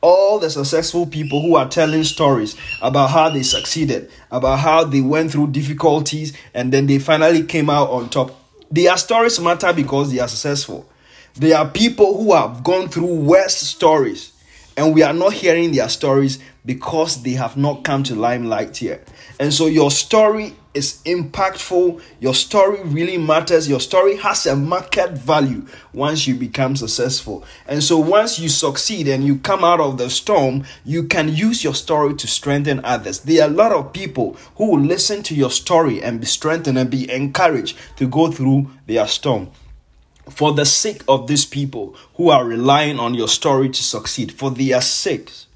All 0.00 0.38
the 0.38 0.48
successful 0.48 1.06
people 1.06 1.42
who 1.42 1.56
are 1.56 1.68
telling 1.68 2.04
stories 2.04 2.56
about 2.80 3.10
how 3.10 3.30
they 3.30 3.42
succeeded, 3.42 4.08
about 4.30 4.60
how 4.60 4.84
they 4.84 5.00
went 5.00 5.32
through 5.32 5.48
difficulties 5.48 6.36
and 6.54 6.72
then 6.72 6.86
they 6.86 7.00
finally 7.00 7.42
came 7.42 7.68
out 7.68 7.90
on 7.90 8.08
top, 8.08 8.30
their 8.70 8.96
stories 8.96 9.40
matter 9.40 9.72
because 9.72 10.12
they 10.12 10.20
are 10.20 10.28
successful. 10.28 10.88
There 11.34 11.58
are 11.58 11.68
people 11.68 12.16
who 12.16 12.32
have 12.32 12.62
gone 12.62 12.88
through 12.88 13.12
worse 13.12 13.56
stories 13.56 14.32
and 14.78 14.94
we 14.94 15.02
are 15.02 15.12
not 15.12 15.32
hearing 15.32 15.72
their 15.72 15.88
stories 15.88 16.38
because 16.64 17.24
they 17.24 17.32
have 17.32 17.56
not 17.56 17.82
come 17.82 18.04
to 18.04 18.14
limelight 18.14 18.80
yet. 18.80 19.08
And 19.40 19.52
so 19.52 19.66
your 19.66 19.90
story 19.90 20.54
is 20.72 21.02
impactful. 21.04 22.00
Your 22.20 22.34
story 22.34 22.84
really 22.84 23.18
matters. 23.18 23.68
Your 23.68 23.80
story 23.80 24.16
has 24.18 24.46
a 24.46 24.54
market 24.54 25.10
value 25.14 25.66
once 25.92 26.28
you 26.28 26.36
become 26.36 26.76
successful. 26.76 27.44
And 27.66 27.82
so 27.82 27.98
once 27.98 28.38
you 28.38 28.48
succeed 28.48 29.08
and 29.08 29.24
you 29.24 29.38
come 29.38 29.64
out 29.64 29.80
of 29.80 29.98
the 29.98 30.08
storm, 30.08 30.64
you 30.84 31.08
can 31.08 31.28
use 31.28 31.64
your 31.64 31.74
story 31.74 32.14
to 32.14 32.28
strengthen 32.28 32.84
others. 32.84 33.18
There 33.18 33.42
are 33.42 33.50
a 33.50 33.52
lot 33.52 33.72
of 33.72 33.92
people 33.92 34.36
who 34.58 34.70
will 34.70 34.80
listen 34.80 35.24
to 35.24 35.34
your 35.34 35.50
story 35.50 36.00
and 36.00 36.20
be 36.20 36.26
strengthened 36.26 36.78
and 36.78 36.88
be 36.88 37.10
encouraged 37.10 37.76
to 37.96 38.06
go 38.06 38.30
through 38.30 38.70
their 38.86 39.08
storm 39.08 39.50
for 40.30 40.52
the 40.52 40.64
sake 40.64 41.02
of 41.08 41.26
these 41.26 41.44
people 41.44 41.96
who 42.14 42.30
are 42.30 42.44
relying 42.44 42.98
on 42.98 43.14
your 43.14 43.28
story 43.28 43.68
to 43.68 43.82
succeed, 43.82 44.32
for 44.32 44.50
their 44.50 44.80
sakes, 44.80 45.46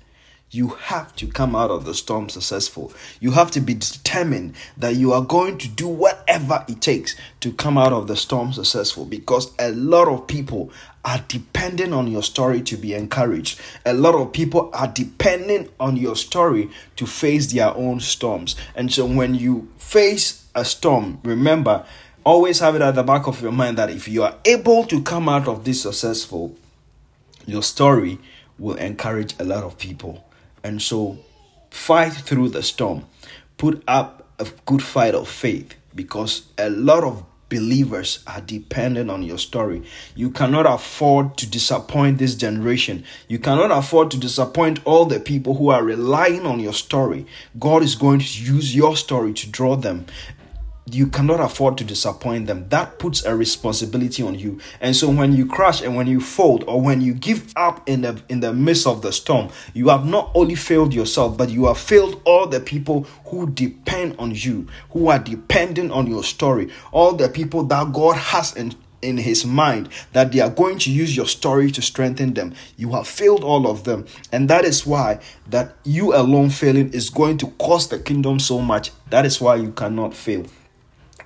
you 0.52 0.68
have 0.68 1.16
to 1.16 1.26
come 1.26 1.56
out 1.56 1.70
of 1.70 1.87
the 1.87 1.94
storm 1.94 2.28
successful. 2.28 2.92
You 3.20 3.30
have 3.30 3.50
to 3.52 3.61
be 3.61 3.72
determined 3.72 4.54
that 4.76 4.96
you 4.96 5.12
are 5.14 5.22
going 5.22 5.56
to 5.58 5.68
do 5.68 5.88
whatever 5.88 6.62
it 6.68 6.82
takes 6.82 7.16
to 7.40 7.52
come 7.52 7.78
out 7.78 7.94
of 7.94 8.06
the 8.06 8.16
storm 8.16 8.52
successful 8.52 9.06
because 9.06 9.50
a 9.58 9.72
lot 9.72 10.08
of 10.08 10.26
people 10.26 10.70
are 11.06 11.24
depending 11.26 11.94
on 11.94 12.06
your 12.06 12.22
story 12.22 12.61
to 12.61 12.76
be 12.76 12.92
encouraged. 12.94 13.58
A 13.87 13.94
lot 13.94 14.14
of 14.14 14.32
people 14.32 14.70
are 14.74 14.88
depending 14.88 15.70
on 15.80 15.96
your 15.96 16.14
story 16.14 16.70
to 16.96 17.06
face 17.06 17.50
their 17.52 17.74
own 17.74 18.00
storms. 18.00 18.54
And 18.74 18.92
so 18.92 19.06
when 19.06 19.35
you 19.35 19.70
face 19.78 20.46
a 20.54 20.66
storm, 20.66 21.18
remember 21.24 21.87
always 22.24 22.61
have 22.61 22.74
it 22.74 22.82
at 22.82 22.94
the 22.94 23.02
back 23.02 23.26
of 23.26 23.42
your 23.42 23.52
mind 23.52 23.78
that 23.78 23.90
if 23.90 24.08
you 24.08 24.22
are 24.22 24.37
able 24.44 24.85
to 24.85 25.02
come 25.02 25.28
out 25.28 25.48
of 25.48 25.64
this 25.64 25.82
successful, 25.82 26.56
your 27.46 27.62
story 27.62 28.18
will 28.58 28.76
encourage 28.76 29.35
a 29.38 29.44
lot 29.44 29.64
of 29.64 29.78
people. 29.78 30.24
And 30.62 30.80
so 30.80 31.18
fight 31.70 32.12
through 32.12 32.50
the 32.50 32.62
storm. 32.62 33.06
Put 33.56 33.82
up 33.88 34.28
a 34.38 34.46
good 34.66 34.82
fight 34.82 35.14
of 35.14 35.28
faith 35.28 35.74
because 35.94 36.46
a 36.58 36.70
lot 36.70 37.04
of 37.04 37.24
believers 37.48 38.22
are 38.26 38.40
dependent 38.40 39.11
on 39.11 39.22
your 39.22 39.37
story. 39.37 39.82
You 40.14 40.30
cannot 40.30 40.64
afford 40.64 41.37
to 41.37 41.46
disappoint 41.46 42.16
this 42.16 42.35
generation. 42.35 43.04
You 43.28 43.38
cannot 43.38 43.70
afford 43.70 44.11
to 44.12 44.16
disappoint 44.16 44.80
all 44.87 45.04
the 45.04 45.20
people 45.20 45.56
who 45.56 45.68
are 45.68 45.85
relying 45.85 46.46
on 46.46 46.61
your 46.61 46.72
story. 46.72 47.26
God 47.58 47.82
is 47.82 47.94
going 47.94 48.20
to 48.20 48.42
use 48.42 48.74
your 48.74 48.96
story 48.96 49.35
to 49.35 49.50
draw 49.50 49.76
them 49.76 50.06
you 50.90 51.06
cannot 51.06 51.40
afford 51.40 51.78
to 51.78 51.84
disappoint 51.84 52.46
them. 52.46 52.68
That 52.68 52.98
puts 52.98 53.24
a 53.24 53.36
responsibility 53.36 54.22
on 54.22 54.34
you. 54.38 54.58
And 54.80 54.96
so 54.96 55.08
when 55.10 55.32
you 55.32 55.46
crash 55.46 55.80
and 55.80 55.94
when 55.94 56.06
you 56.06 56.20
fold 56.20 56.64
or 56.66 56.80
when 56.80 57.00
you 57.00 57.14
give 57.14 57.52
up 57.56 57.88
in 57.88 58.02
the 58.02 58.20
in 58.28 58.40
the 58.40 58.52
midst 58.52 58.86
of 58.86 59.02
the 59.02 59.12
storm, 59.12 59.50
you 59.74 59.88
have 59.88 60.04
not 60.04 60.30
only 60.34 60.54
failed 60.54 60.92
yourself, 60.92 61.36
but 61.36 61.50
you 61.50 61.66
have 61.66 61.78
failed 61.78 62.20
all 62.24 62.46
the 62.46 62.60
people 62.60 63.04
who 63.26 63.48
depend 63.50 64.16
on 64.18 64.32
you, 64.34 64.66
who 64.90 65.08
are 65.08 65.18
dependent 65.18 65.92
on 65.92 66.06
your 66.06 66.24
story, 66.24 66.70
all 66.90 67.12
the 67.12 67.28
people 67.28 67.62
that 67.64 67.92
God 67.92 68.16
has 68.16 68.54
in 68.56 68.74
in 69.02 69.16
his 69.16 69.44
mind 69.44 69.88
that 70.12 70.30
they 70.30 70.38
are 70.38 70.48
going 70.48 70.78
to 70.78 70.90
use 70.90 71.16
your 71.16 71.26
story 71.26 71.72
to 71.72 71.82
strengthen 71.82 72.34
them. 72.34 72.54
You 72.76 72.92
have 72.92 73.08
failed 73.08 73.42
all 73.42 73.66
of 73.66 73.82
them. 73.82 74.06
And 74.30 74.48
that 74.48 74.64
is 74.64 74.86
why 74.86 75.18
that 75.50 75.74
you 75.82 76.14
alone 76.14 76.50
failing 76.50 76.92
is 76.92 77.10
going 77.10 77.38
to 77.38 77.48
cost 77.58 77.90
the 77.90 77.98
kingdom 77.98 78.38
so 78.38 78.60
much. 78.60 78.92
That 79.10 79.26
is 79.26 79.40
why 79.40 79.56
you 79.56 79.72
cannot 79.72 80.14
fail 80.14 80.46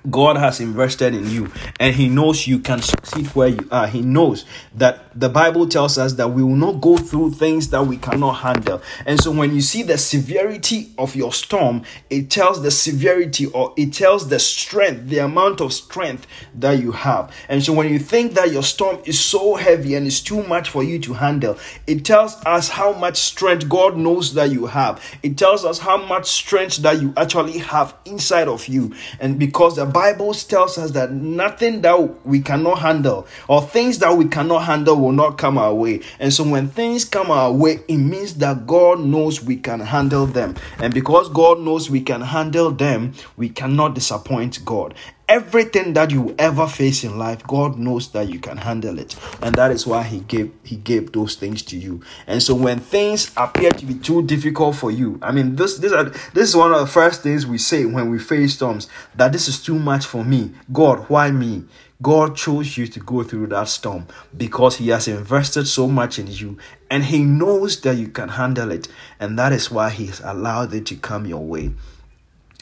God 0.09 0.37
has 0.37 0.59
invested 0.59 1.13
in 1.13 1.29
you 1.29 1.51
and 1.79 1.95
He 1.95 2.09
knows 2.09 2.47
you 2.47 2.59
can 2.59 2.81
succeed 2.81 3.27
where 3.27 3.49
you 3.49 3.67
are. 3.71 3.87
He 3.87 4.01
knows 4.01 4.45
that 4.75 5.07
the 5.19 5.29
Bible 5.29 5.67
tells 5.67 5.97
us 5.97 6.13
that 6.13 6.29
we 6.29 6.43
will 6.43 6.55
not 6.55 6.79
go 6.81 6.97
through 6.97 7.31
things 7.31 7.69
that 7.69 7.85
we 7.85 7.97
cannot 7.97 8.33
handle. 8.33 8.81
And 9.05 9.19
so 9.19 9.31
when 9.31 9.53
you 9.53 9.61
see 9.61 9.83
the 9.83 9.97
severity 9.97 10.91
of 10.97 11.15
your 11.15 11.33
storm, 11.33 11.83
it 12.09 12.29
tells 12.29 12.61
the 12.61 12.71
severity 12.71 13.47
or 13.47 13.73
it 13.77 13.93
tells 13.93 14.29
the 14.29 14.39
strength, 14.39 15.09
the 15.09 15.19
amount 15.19 15.61
of 15.61 15.73
strength 15.73 16.27
that 16.55 16.79
you 16.79 16.91
have. 16.91 17.33
And 17.49 17.63
so 17.63 17.73
when 17.73 17.91
you 17.91 17.99
think 17.99 18.33
that 18.33 18.51
your 18.51 18.63
storm 18.63 18.99
is 19.05 19.19
so 19.19 19.55
heavy 19.55 19.95
and 19.95 20.05
it's 20.05 20.21
too 20.21 20.43
much 20.43 20.69
for 20.69 20.83
you 20.83 20.99
to 20.99 21.13
handle, 21.13 21.57
it 21.87 22.05
tells 22.05 22.35
us 22.45 22.69
how 22.69 22.93
much 22.93 23.17
strength 23.17 23.67
God 23.67 23.97
knows 23.97 24.33
that 24.35 24.51
you 24.51 24.67
have. 24.67 25.03
It 25.23 25.37
tells 25.37 25.65
us 25.65 25.79
how 25.79 25.97
much 25.97 26.27
strength 26.27 26.77
that 26.77 27.01
you 27.01 27.13
actually 27.17 27.57
have 27.59 27.95
inside 28.05 28.47
of 28.47 28.67
you. 28.67 28.93
And 29.19 29.39
because 29.39 29.77
the 29.77 29.85
Bible 29.87 30.33
tells 30.33 30.77
us 30.77 30.91
that 30.91 31.11
nothing 31.11 31.81
that 31.81 32.25
we 32.25 32.39
cannot 32.41 32.79
handle 32.79 33.27
or 33.47 33.61
things 33.61 33.99
that 33.99 34.15
we 34.15 34.25
cannot 34.25 34.59
handle 34.65 34.95
will 34.95 35.11
not 35.11 35.37
come 35.37 35.57
our 35.57 35.73
way. 35.73 36.01
And 36.19 36.33
so 36.33 36.43
when 36.43 36.69
things 36.69 37.05
come 37.05 37.31
our 37.31 37.51
way, 37.51 37.79
it 37.87 37.97
means 37.97 38.35
that 38.35 38.67
God 38.67 38.99
knows 38.99 39.41
we 39.43 39.57
can 39.57 39.79
handle 39.79 40.25
them. 40.25 40.55
And 40.77 40.93
because 40.93 41.29
God 41.29 41.59
knows 41.59 41.89
we 41.89 42.01
can 42.01 42.21
handle 42.21 42.71
them, 42.71 43.13
we 43.35 43.49
cannot 43.49 43.95
disappoint 43.95 44.63
God 44.63 44.93
everything 45.29 45.93
that 45.93 46.09
you 46.09 46.33
ever 46.39 46.67
face 46.67 47.03
in 47.03 47.17
life 47.17 47.43
god 47.43 47.77
knows 47.77 48.11
that 48.11 48.29
you 48.29 48.39
can 48.39 48.57
handle 48.57 48.97
it 48.97 49.15
and 49.41 49.55
that 49.55 49.71
is 49.71 49.85
why 49.85 50.01
he 50.01 50.21
gave 50.21 50.51
he 50.63 50.77
gave 50.77 51.11
those 51.11 51.35
things 51.35 51.61
to 51.61 51.77
you 51.77 52.01
and 52.27 52.41
so 52.41 52.55
when 52.55 52.79
things 52.79 53.31
appear 53.35 53.71
to 53.71 53.85
be 53.85 53.93
too 53.93 54.21
difficult 54.23 54.75
for 54.75 54.89
you 54.89 55.19
i 55.21 55.31
mean 55.31 55.55
this 55.57 55.77
this, 55.79 55.91
are, 55.91 56.05
this 56.05 56.49
is 56.49 56.55
one 56.55 56.71
of 56.71 56.79
the 56.79 56.87
first 56.87 57.23
things 57.23 57.45
we 57.45 57.57
say 57.57 57.85
when 57.85 58.09
we 58.09 58.17
face 58.17 58.53
storms 58.53 58.87
that 59.15 59.33
this 59.33 59.47
is 59.49 59.61
too 59.61 59.77
much 59.77 60.05
for 60.05 60.23
me 60.23 60.51
god 60.71 60.99
why 61.09 61.29
me 61.29 61.65
God 61.99 62.35
chose 62.35 62.77
you 62.77 62.85
to 62.87 62.99
go 62.99 63.23
through 63.23 63.47
that 63.47 63.67
storm 63.67 64.05
because 64.35 64.75
He 64.75 64.89
has 64.89 65.07
invested 65.07 65.65
so 65.65 65.87
much 65.87 66.19
in 66.19 66.27
you 66.27 66.57
and 66.91 67.05
He 67.05 67.23
knows 67.23 67.81
that 67.81 67.95
you 67.95 68.09
can 68.09 68.29
handle 68.29 68.71
it. 68.71 68.87
And 69.19 69.37
that 69.39 69.51
is 69.51 69.71
why 69.71 69.89
He's 69.89 70.19
allowed 70.19 70.73
it 70.75 70.85
to 70.87 70.95
come 70.95 71.25
your 71.25 71.43
way. 71.43 71.71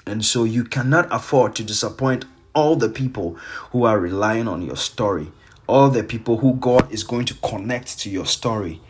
And 0.06 0.24
so 0.24 0.46
you 0.46 0.64
cannot 0.64 1.08
afford 1.12 1.56
to 1.56 1.64
disappoint 1.64 2.24
all 2.56 2.76
the 2.76 2.90
people 2.90 3.36
who 3.72 3.84
are 3.84 4.00
relying 4.00 4.48
on 4.48 4.64
your 4.64 4.78
story, 4.78 5.32
all 5.68 5.90
the 5.90 6.04
people 6.04 6.38
who 6.38 6.56
God 6.56 6.92
is 6.92 7.04
going 7.04 7.26
to 7.26 7.36
connect 7.36 8.00
to 8.00 8.10
your 8.10 8.26
story. 8.26 8.82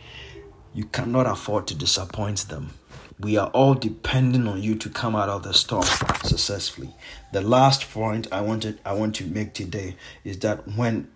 You 0.72 0.84
cannot 0.86 1.26
afford 1.26 1.66
to 1.68 1.74
disappoint 1.74 2.48
them. 2.48 2.70
We 3.18 3.36
are 3.38 3.48
all 3.48 3.74
depending 3.74 4.46
on 4.46 4.62
you 4.62 4.74
to 4.76 4.90
come 4.90 5.16
out 5.16 5.30
of 5.30 5.42
the 5.42 5.54
storm 5.54 5.86
successfully. 6.22 6.94
The 7.32 7.40
last 7.40 7.90
point 7.90 8.28
I 8.30 8.42
wanted 8.42 8.78
I 8.84 8.92
want 8.92 9.14
to 9.16 9.24
make 9.24 9.54
today 9.54 9.96
is 10.22 10.38
that 10.40 10.68
when 10.76 11.08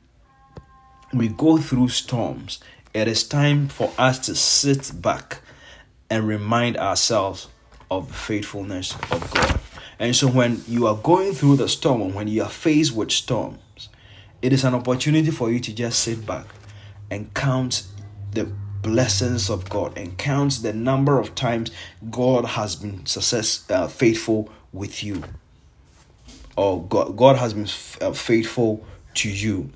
we 1.13 1.29
go 1.29 1.59
through 1.59 1.89
storms, 1.89 2.59
it 2.95 3.07
is 3.07 3.23
time 3.23 3.69
for 3.69 3.93
us 3.99 4.19
to 4.27 4.35
sit 4.35 4.93
back 5.01 5.41
and 6.09 6.27
remind 6.27 6.79
ourselves 6.79 7.49
of 7.91 8.09
the 8.09 8.15
faithfulness 8.15 8.95
of 9.11 9.31
God. 9.35 9.60
And 10.01 10.17
so 10.17 10.29
when 10.29 10.63
you 10.67 10.87
are 10.87 10.97
going 10.97 11.35
through 11.35 11.57
the 11.57 11.69
storm 11.69 12.15
when 12.15 12.27
you 12.27 12.43
are 12.43 12.49
faced 12.49 12.97
with 12.97 13.13
storms, 13.13 13.91
it 14.43 14.53
is 14.53 14.65
an 14.65 14.75
opportunity 14.75 15.31
for 15.31 15.53
you 15.53 15.61
to 15.61 15.73
just 15.73 16.01
sit 16.01 16.27
back 16.27 16.47
and 17.11 17.33
count 17.35 17.87
the 18.33 18.45
blessings 18.83 19.51
of 19.51 19.69
God 19.69 19.97
and 19.99 20.17
count 20.17 20.63
the 20.63 20.73
number 20.73 21.21
of 21.21 21.35
times 21.35 21.71
God 22.11 22.47
has 22.47 22.77
been 22.77 23.05
success 23.05 23.71
uh, 23.71 23.87
faithful 23.89 24.51
with 24.73 25.05
you 25.05 25.23
or 26.57 26.83
God, 26.83 27.17
God 27.17 27.37
has 27.37 27.55
been 27.55 27.69
uh, 28.01 28.13
faithful 28.13 28.85
to 29.15 29.31
you. 29.31 29.71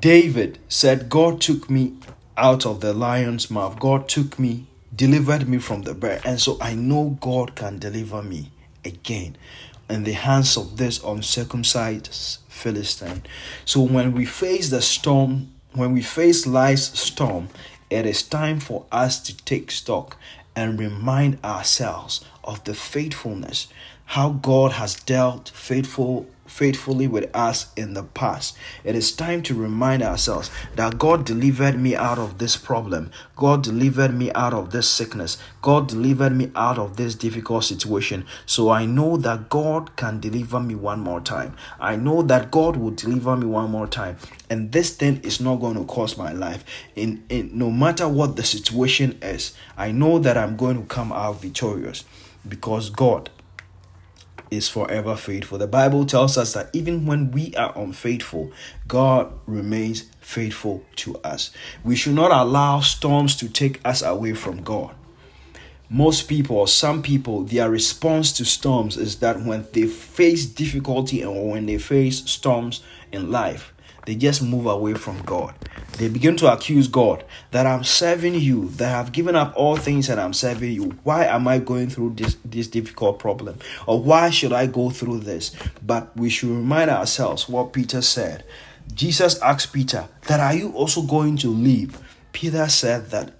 David 0.00 0.58
said, 0.68 1.08
God 1.08 1.40
took 1.40 1.70
me 1.70 1.94
out 2.36 2.66
of 2.66 2.80
the 2.80 2.92
lion's 2.92 3.50
mouth. 3.50 3.78
God 3.78 4.08
took 4.08 4.38
me 4.38 4.66
delivered 4.94 5.48
me 5.48 5.58
from 5.58 5.82
the 5.82 5.94
bear. 5.94 6.20
And 6.24 6.40
so 6.40 6.58
I 6.60 6.74
know 6.74 7.18
God 7.20 7.54
can 7.54 7.78
deliver 7.78 8.22
me 8.22 8.50
again 8.84 9.36
in 9.88 10.04
the 10.04 10.12
hands 10.12 10.56
of 10.56 10.76
this 10.76 11.02
uncircumcised 11.02 12.38
Philistine. 12.48 13.22
So 13.64 13.82
when 13.82 14.12
we 14.12 14.24
face 14.24 14.70
the 14.70 14.82
storm, 14.82 15.52
when 15.72 15.92
we 15.92 16.02
face 16.02 16.46
life's 16.46 16.98
storm, 16.98 17.48
it 17.90 18.06
is 18.06 18.22
time 18.22 18.60
for 18.60 18.86
us 18.90 19.20
to 19.24 19.36
take 19.44 19.70
stock 19.70 20.16
and 20.54 20.78
remind 20.78 21.42
ourselves 21.44 22.24
of 22.44 22.64
the 22.64 22.74
faithfulness, 22.74 23.68
how 24.06 24.30
God 24.30 24.72
has 24.72 24.94
dealt 24.94 25.50
faithful 25.50 26.26
faithfully 26.52 27.08
with 27.08 27.34
us 27.34 27.72
in 27.76 27.94
the 27.94 28.02
past. 28.02 28.56
It 28.84 28.94
is 28.94 29.10
time 29.10 29.42
to 29.44 29.54
remind 29.54 30.02
ourselves 30.02 30.50
that 30.76 30.98
God 30.98 31.24
delivered 31.24 31.80
me 31.80 31.96
out 31.96 32.18
of 32.18 32.36
this 32.36 32.56
problem. 32.56 33.10
God 33.36 33.62
delivered 33.62 34.14
me 34.14 34.30
out 34.32 34.52
of 34.52 34.70
this 34.70 34.88
sickness. 34.88 35.38
God 35.62 35.88
delivered 35.88 36.36
me 36.36 36.52
out 36.54 36.78
of 36.78 36.98
this 36.98 37.14
difficult 37.14 37.64
situation. 37.64 38.26
So 38.44 38.68
I 38.68 38.84
know 38.84 39.16
that 39.16 39.48
God 39.48 39.96
can 39.96 40.20
deliver 40.20 40.60
me 40.60 40.74
one 40.74 41.00
more 41.00 41.22
time. 41.22 41.56
I 41.80 41.96
know 41.96 42.20
that 42.22 42.50
God 42.50 42.76
will 42.76 42.90
deliver 42.90 43.34
me 43.34 43.46
one 43.46 43.70
more 43.70 43.86
time. 43.86 44.18
And 44.50 44.72
this 44.72 44.94
thing 44.94 45.20
is 45.22 45.40
not 45.40 45.56
going 45.56 45.76
to 45.76 45.84
cost 45.84 46.18
my 46.18 46.32
life. 46.32 46.64
In, 46.94 47.24
in 47.30 47.56
no 47.56 47.70
matter 47.70 48.06
what 48.06 48.36
the 48.36 48.44
situation 48.44 49.18
is, 49.22 49.54
I 49.78 49.90
know 49.90 50.18
that 50.18 50.36
I'm 50.36 50.56
going 50.56 50.76
to 50.76 50.86
come 50.86 51.12
out 51.12 51.40
victorious 51.40 52.04
because 52.46 52.90
God 52.90 53.30
is 54.52 54.68
forever 54.68 55.16
faithful. 55.16 55.58
The 55.58 55.66
Bible 55.66 56.04
tells 56.04 56.36
us 56.36 56.52
that 56.52 56.68
even 56.74 57.06
when 57.06 57.30
we 57.30 57.54
are 57.56 57.72
unfaithful, 57.76 58.52
God 58.86 59.32
remains 59.46 60.04
faithful 60.20 60.84
to 60.96 61.16
us. 61.24 61.50
We 61.82 61.96
should 61.96 62.14
not 62.14 62.30
allow 62.30 62.80
storms 62.80 63.34
to 63.36 63.48
take 63.48 63.80
us 63.84 64.02
away 64.02 64.34
from 64.34 64.62
God. 64.62 64.94
Most 65.88 66.28
people, 66.28 66.56
or 66.56 66.68
some 66.68 67.02
people, 67.02 67.42
their 67.42 67.68
response 67.68 68.32
to 68.32 68.44
storms 68.44 68.96
is 68.96 69.16
that 69.20 69.40
when 69.40 69.66
they 69.72 69.86
face 69.86 70.46
difficulty 70.46 71.24
or 71.24 71.50
when 71.50 71.66
they 71.66 71.78
face 71.78 72.24
storms 72.30 72.82
in 73.10 73.30
life, 73.30 73.71
they 74.04 74.14
just 74.14 74.42
move 74.42 74.66
away 74.66 74.94
from 74.94 75.22
God. 75.22 75.54
They 75.98 76.08
begin 76.08 76.36
to 76.38 76.52
accuse 76.52 76.88
God 76.88 77.24
that 77.50 77.66
I'm 77.66 77.84
serving 77.84 78.34
you, 78.34 78.70
that 78.70 78.94
I've 78.94 79.12
given 79.12 79.36
up 79.36 79.52
all 79.54 79.76
things 79.76 80.08
and 80.08 80.20
I'm 80.20 80.32
serving 80.32 80.72
you. 80.72 80.98
Why 81.04 81.26
am 81.26 81.46
I 81.46 81.58
going 81.58 81.90
through 81.90 82.14
this, 82.14 82.36
this 82.44 82.66
difficult 82.66 83.18
problem? 83.18 83.58
Or 83.86 84.02
why 84.02 84.30
should 84.30 84.52
I 84.52 84.66
go 84.66 84.90
through 84.90 85.20
this? 85.20 85.54
But 85.82 86.16
we 86.16 86.30
should 86.30 86.48
remind 86.48 86.90
ourselves 86.90 87.48
what 87.48 87.72
Peter 87.72 88.02
said. 88.02 88.44
Jesus 88.94 89.40
asked 89.40 89.72
Peter, 89.72 90.08
that 90.26 90.40
are 90.40 90.54
you 90.54 90.72
also 90.72 91.02
going 91.02 91.36
to 91.38 91.48
leave? 91.48 91.98
Peter 92.32 92.68
said 92.68 93.10
that, 93.10 93.34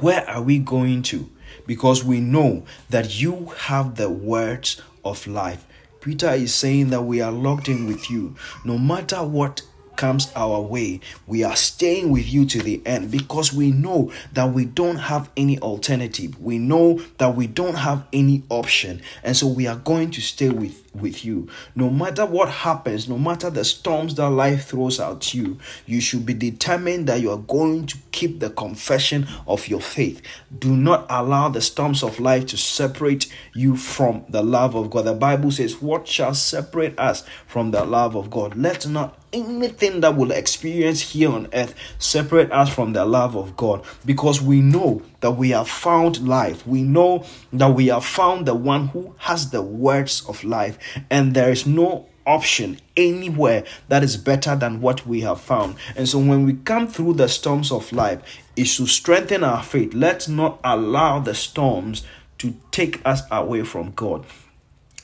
where 0.00 0.28
are 0.28 0.42
we 0.42 0.58
going 0.58 1.02
to? 1.02 1.28
Because 1.66 2.04
we 2.04 2.20
know 2.20 2.64
that 2.90 3.20
you 3.20 3.46
have 3.58 3.96
the 3.96 4.08
words 4.08 4.80
of 5.04 5.26
life. 5.26 5.65
Peter 6.06 6.30
is 6.30 6.54
saying 6.54 6.90
that 6.90 7.02
we 7.02 7.20
are 7.20 7.32
locked 7.32 7.68
in 7.68 7.84
with 7.84 8.08
you. 8.08 8.32
No 8.64 8.78
matter 8.78 9.24
what 9.24 9.62
comes 9.96 10.30
our 10.36 10.60
way, 10.60 11.00
we 11.26 11.42
are 11.42 11.56
staying 11.56 12.12
with 12.12 12.32
you 12.32 12.46
to 12.46 12.62
the 12.62 12.80
end 12.86 13.10
because 13.10 13.52
we 13.52 13.72
know 13.72 14.12
that 14.32 14.52
we 14.52 14.66
don't 14.66 14.98
have 14.98 15.28
any 15.36 15.58
alternative. 15.58 16.40
We 16.40 16.60
know 16.60 17.00
that 17.18 17.34
we 17.34 17.48
don't 17.48 17.74
have 17.74 18.06
any 18.12 18.44
option. 18.50 19.02
And 19.24 19.36
so 19.36 19.48
we 19.48 19.66
are 19.66 19.74
going 19.74 20.12
to 20.12 20.20
stay 20.20 20.48
with 20.48 20.85
with 21.00 21.24
you. 21.24 21.48
No 21.74 21.90
matter 21.90 22.26
what 22.26 22.48
happens, 22.48 23.08
no 23.08 23.18
matter 23.18 23.50
the 23.50 23.64
storms 23.64 24.14
that 24.16 24.30
life 24.30 24.66
throws 24.66 25.00
at 25.00 25.34
you, 25.34 25.58
you 25.86 26.00
should 26.00 26.26
be 26.26 26.34
determined 26.34 27.06
that 27.08 27.20
you 27.20 27.30
are 27.30 27.38
going 27.38 27.86
to 27.86 27.98
keep 28.12 28.40
the 28.40 28.50
confession 28.50 29.26
of 29.46 29.68
your 29.68 29.80
faith. 29.80 30.22
Do 30.58 30.76
not 30.76 31.06
allow 31.08 31.48
the 31.48 31.60
storms 31.60 32.02
of 32.02 32.20
life 32.20 32.46
to 32.46 32.56
separate 32.56 33.32
you 33.54 33.76
from 33.76 34.24
the 34.28 34.42
love 34.42 34.74
of 34.74 34.90
God. 34.90 35.02
The 35.02 35.14
Bible 35.14 35.50
says, 35.50 35.80
What 35.80 36.08
shall 36.08 36.34
separate 36.34 36.98
us 36.98 37.24
from 37.46 37.70
the 37.70 37.84
love 37.84 38.16
of 38.16 38.30
God? 38.30 38.56
Let 38.56 38.86
not 38.86 39.18
anything 39.32 40.00
that 40.00 40.16
will 40.16 40.30
experience 40.30 41.00
here 41.12 41.30
on 41.30 41.48
earth 41.52 41.74
separate 41.98 42.50
us 42.52 42.72
from 42.72 42.92
the 42.92 43.04
love 43.04 43.36
of 43.36 43.56
God 43.56 43.84
because 44.04 44.40
we 44.40 44.60
know 44.60 45.02
that 45.26 45.32
we 45.32 45.50
have 45.50 45.68
found 45.68 46.28
life. 46.28 46.64
We 46.64 46.84
know 46.84 47.24
that 47.52 47.74
we 47.74 47.88
have 47.88 48.04
found 48.04 48.46
the 48.46 48.54
one 48.54 48.86
who 48.88 49.16
has 49.18 49.50
the 49.50 49.60
words 49.60 50.24
of 50.28 50.44
life, 50.44 50.78
and 51.10 51.34
there 51.34 51.50
is 51.50 51.66
no 51.66 52.06
option 52.24 52.78
anywhere 52.96 53.64
that 53.88 54.04
is 54.04 54.16
better 54.16 54.54
than 54.54 54.80
what 54.80 55.04
we 55.04 55.22
have 55.22 55.40
found. 55.40 55.74
And 55.96 56.08
so 56.08 56.20
when 56.20 56.46
we 56.46 56.52
come 56.52 56.86
through 56.86 57.14
the 57.14 57.28
storms 57.28 57.72
of 57.72 57.92
life, 57.92 58.22
it 58.54 58.66
should 58.66 58.86
strengthen 58.86 59.42
our 59.42 59.64
faith. 59.64 59.94
Let's 59.94 60.28
not 60.28 60.60
allow 60.62 61.18
the 61.18 61.34
storms 61.34 62.04
to 62.38 62.54
take 62.70 63.04
us 63.04 63.22
away 63.32 63.64
from 63.64 63.90
God 63.96 64.24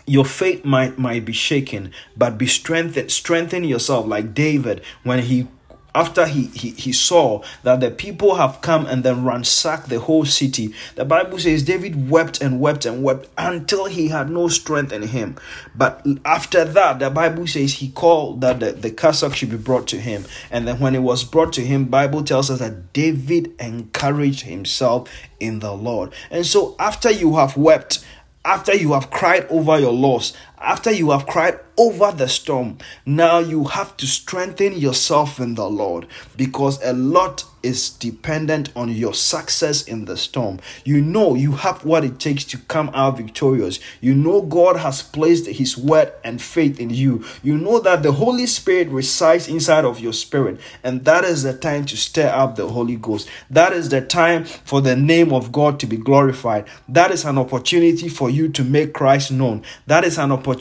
your 0.05 0.25
faith 0.25 0.65
might 0.65 0.99
might 0.99 1.25
be 1.25 1.33
shaken 1.33 1.93
but 2.17 2.37
be 2.37 2.45
strengthened 2.45 3.09
strengthen 3.09 3.63
yourself 3.63 4.05
like 4.05 4.35
david 4.35 4.83
when 5.05 5.21
he 5.21 5.47
after 5.95 6.27
he, 6.27 6.47
he, 6.47 6.71
he 6.71 6.93
saw 6.93 7.43
that 7.63 7.81
the 7.81 7.91
people 7.91 8.37
have 8.37 8.61
come 8.61 8.87
and 8.87 9.05
then 9.05 9.25
ransacked 9.25 9.89
the 9.89 10.01
whole 10.01 10.25
city, 10.25 10.75
the 10.95 11.05
Bible 11.05 11.39
says 11.39 11.63
David 11.63 12.11
wept 12.11 12.41
and 12.41 12.61
wept 12.61 12.87
and 12.87 13.03
wept 13.03 13.29
until 13.37 13.87
he 13.87 14.09
had 14.09 14.31
no 14.31 14.49
strength 14.49 14.93
in 14.93 15.03
him. 15.03 15.37
But 15.75 16.07
after 16.25 16.65
that, 16.65 16.99
the 16.99 17.11
Bible 17.11 17.47
says 17.47 17.75
he 17.75 17.91
called 17.91 18.41
that 18.41 18.61
the, 18.61 18.73
the 18.73 18.91
cassock 18.91 19.35
should 19.35 19.51
be 19.51 19.57
brought 19.57 19.87
to 19.89 20.01
him. 20.01 20.25
And 20.51 20.67
then 20.67 20.81
when 20.81 20.95
it 20.95 21.03
was 21.03 21.25
brought 21.25 21.53
to 21.55 21.63
him, 21.63 21.87
Bible 21.87 22.25
tells 22.25 22.51
us 22.51 22.61
that 22.61 22.93
David 22.93 23.53
encouraged 23.61 24.43
himself 24.43 25.11
in 25.41 25.59
the 25.59 25.73
Lord. 25.73 26.13
And 26.31 26.47
so 26.47 26.75
after 26.79 27.11
you 27.11 27.37
have 27.37 27.57
wept, 27.57 28.05
after 28.45 28.75
you 28.75 28.93
have 28.93 29.11
cried 29.11 29.47
over 29.51 29.79
your 29.79 29.93
loss, 29.93 30.33
after 30.63 30.91
you 30.91 31.11
have 31.11 31.27
cried 31.27 31.59
over 31.77 32.13
the 32.13 32.29
storm, 32.29 32.79
now 33.07 33.39
you 33.39 33.65
have 33.65 33.97
to 33.97 34.07
strengthen 34.07 34.75
yourself 34.75 35.41
in 35.41 35.55
the 35.55 35.69
Lord 35.69 36.07
because 36.37 36.83
a 36.83 36.93
lot 36.93 37.45
is 37.63 37.91
dependent 37.91 38.71
on 38.75 38.89
your 38.89 39.15
success 39.15 39.85
in 39.85 40.05
the 40.05 40.17
storm. 40.17 40.59
You 40.85 41.01
know 41.01 41.37
you 41.37 41.53
have 41.53 41.85
what 41.85 42.05
it 42.05 42.19
takes 42.19 42.43
to 42.47 42.59
come 42.59 42.91
out 42.93 43.17
victorious. 43.17 43.79
You 44.01 44.17
know 44.17 44.43
God 44.43 44.77
has 44.79 45.01
placed 45.01 45.47
His 45.47 45.79
word 45.79 46.13
and 46.25 46.43
faith 46.43 46.81
in 46.81 46.91
you. 46.91 47.25
You 47.43 47.57
know 47.57 47.79
that 47.79 48.03
the 48.03 48.13
Holy 48.13 48.47
Spirit 48.47 48.89
resides 48.89 49.47
inside 49.47 49.85
of 49.85 50.01
your 50.01 50.13
spirit, 50.13 50.59
and 50.83 51.05
that 51.05 51.25
is 51.25 51.45
the 51.45 51.57
time 51.57 51.85
to 51.87 51.97
stir 51.97 52.29
up 52.29 52.57
the 52.57 52.69
Holy 52.69 52.97
Ghost. 52.97 53.29
That 53.49 53.73
is 53.73 53.91
the 53.91 54.01
time 54.01 54.45
for 54.45 54.81
the 54.81 54.97
name 54.97 55.33
of 55.33 55.53
God 55.53 55.79
to 55.81 55.87
be 55.87 55.97
glorified. 55.97 56.67
That 56.89 57.13
is 57.13 57.25
an 57.25 57.39
opportunity 57.39 58.09
for 58.09 58.29
you 58.29 58.49
to 58.49 58.65
make 58.65 58.93
Christ 58.93 59.31
known. 59.31 59.63
That 59.87 60.05
is 60.05 60.19
an 60.19 60.33
opportunity 60.33 60.52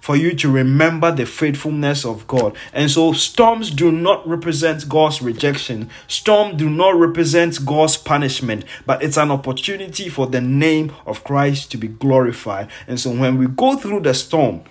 for 0.00 0.16
you 0.16 0.34
to 0.34 0.50
remember 0.50 1.12
the 1.12 1.26
faithfulness 1.26 2.04
of 2.04 2.26
God. 2.26 2.56
And 2.72 2.90
so, 2.90 3.12
storms 3.12 3.70
do 3.70 3.92
not 3.92 4.26
represent 4.26 4.88
God's 4.88 5.22
rejection 5.22 5.90
storm 6.08 6.56
do 6.56 6.70
not 6.70 6.94
represent 6.96 7.64
God's 7.64 7.96
punishment, 7.96 8.64
but 8.86 9.02
it's 9.02 9.16
an 9.16 9.30
opportunity 9.30 10.08
for 10.08 10.26
the 10.26 10.40
name 10.40 10.92
of 11.06 11.24
Christ 11.24 11.70
to 11.72 11.76
be 11.76 11.88
glorified. 11.88 12.70
And 12.86 12.98
so 12.98 13.10
when 13.10 13.38
we 13.38 13.46
go 13.46 13.76
through 13.76 14.00
the 14.00 14.14
storm, 14.14 14.62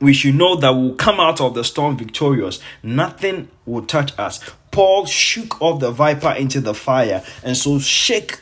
we 0.00 0.12
should 0.12 0.36
know 0.36 0.56
that 0.56 0.70
we'll 0.70 0.94
come 0.94 1.18
out 1.18 1.40
of 1.40 1.54
the 1.54 1.64
storm 1.64 1.96
victorious. 1.96 2.60
Nothing 2.82 3.48
will 3.66 3.84
touch 3.84 4.16
us. 4.18 4.40
Paul 4.70 5.06
shook 5.06 5.60
off 5.60 5.80
the 5.80 5.90
viper 5.90 6.30
into 6.30 6.60
the 6.60 6.74
fire, 6.74 7.24
and 7.42 7.56
so 7.56 7.78
shake 7.80 8.40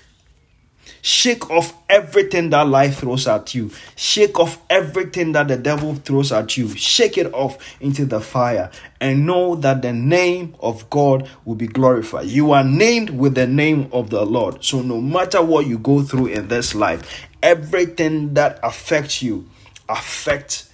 Shake 1.07 1.49
off 1.53 1.73
everything 1.89 2.51
that 2.51 2.67
life 2.67 2.99
throws 2.99 3.29
at 3.29 3.55
you. 3.55 3.71
Shake 3.95 4.41
off 4.41 4.61
everything 4.69 5.31
that 5.33 5.47
the 5.47 5.57
devil 5.57 5.95
throws 5.95 6.33
at 6.33 6.57
you. 6.57 6.69
Shake 6.71 7.17
it 7.17 7.33
off 7.33 7.59
into 7.81 8.05
the 8.05 8.21
fire 8.21 8.73
and 9.01 9.25
know 9.25 9.55
that 9.55 9.83
the 9.83 9.93
name 9.93 10.57
of 10.59 10.91
God 10.91 11.31
will 11.45 11.55
be 11.55 11.69
glorified. 11.69 12.27
You 12.27 12.51
are 12.51 12.65
named 12.65 13.11
with 13.11 13.37
the 13.37 13.47
name 13.47 13.89
of 13.93 14.11
the 14.11 14.27
Lord. 14.27 14.65
So 14.65 14.83
no 14.83 15.01
matter 15.01 15.41
what 15.41 15.69
you 15.69 15.79
go 15.79 16.03
through 16.03 16.27
in 16.27 16.49
this 16.49 16.75
life, 16.75 17.29
everything 17.41 18.35
that 18.35 18.59
affects 18.65 19.23
you 19.23 19.49
affects 19.89 20.66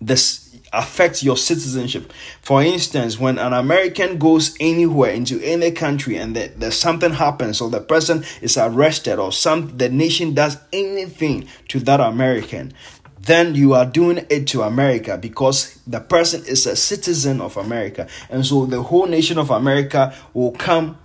this 0.00 0.46
affects 0.72 1.22
your 1.22 1.36
citizenship. 1.36 2.12
For 2.42 2.62
instance, 2.62 3.18
when 3.18 3.38
an 3.38 3.52
American 3.52 4.18
goes 4.18 4.56
anywhere 4.60 5.12
into 5.12 5.40
any 5.42 5.70
country 5.70 6.16
and 6.16 6.34
the, 6.34 6.48
the 6.56 6.72
something 6.72 7.12
happens 7.12 7.60
or 7.60 7.70
the 7.70 7.80
person 7.80 8.24
is 8.42 8.56
arrested 8.58 9.18
or 9.18 9.32
some 9.32 9.76
the 9.78 9.88
nation 9.88 10.34
does 10.34 10.58
anything 10.72 11.48
to 11.68 11.78
that 11.80 12.00
American, 12.00 12.72
then 13.20 13.54
you 13.54 13.74
are 13.74 13.86
doing 13.86 14.24
it 14.30 14.46
to 14.48 14.62
America 14.62 15.18
because 15.18 15.78
the 15.86 16.00
person 16.00 16.44
is 16.46 16.66
a 16.66 16.76
citizen 16.76 17.40
of 17.40 17.56
America. 17.56 18.08
And 18.30 18.46
so 18.46 18.66
the 18.66 18.82
whole 18.82 19.06
nation 19.06 19.38
of 19.38 19.50
America 19.50 20.14
will 20.32 20.52
come 20.52 20.98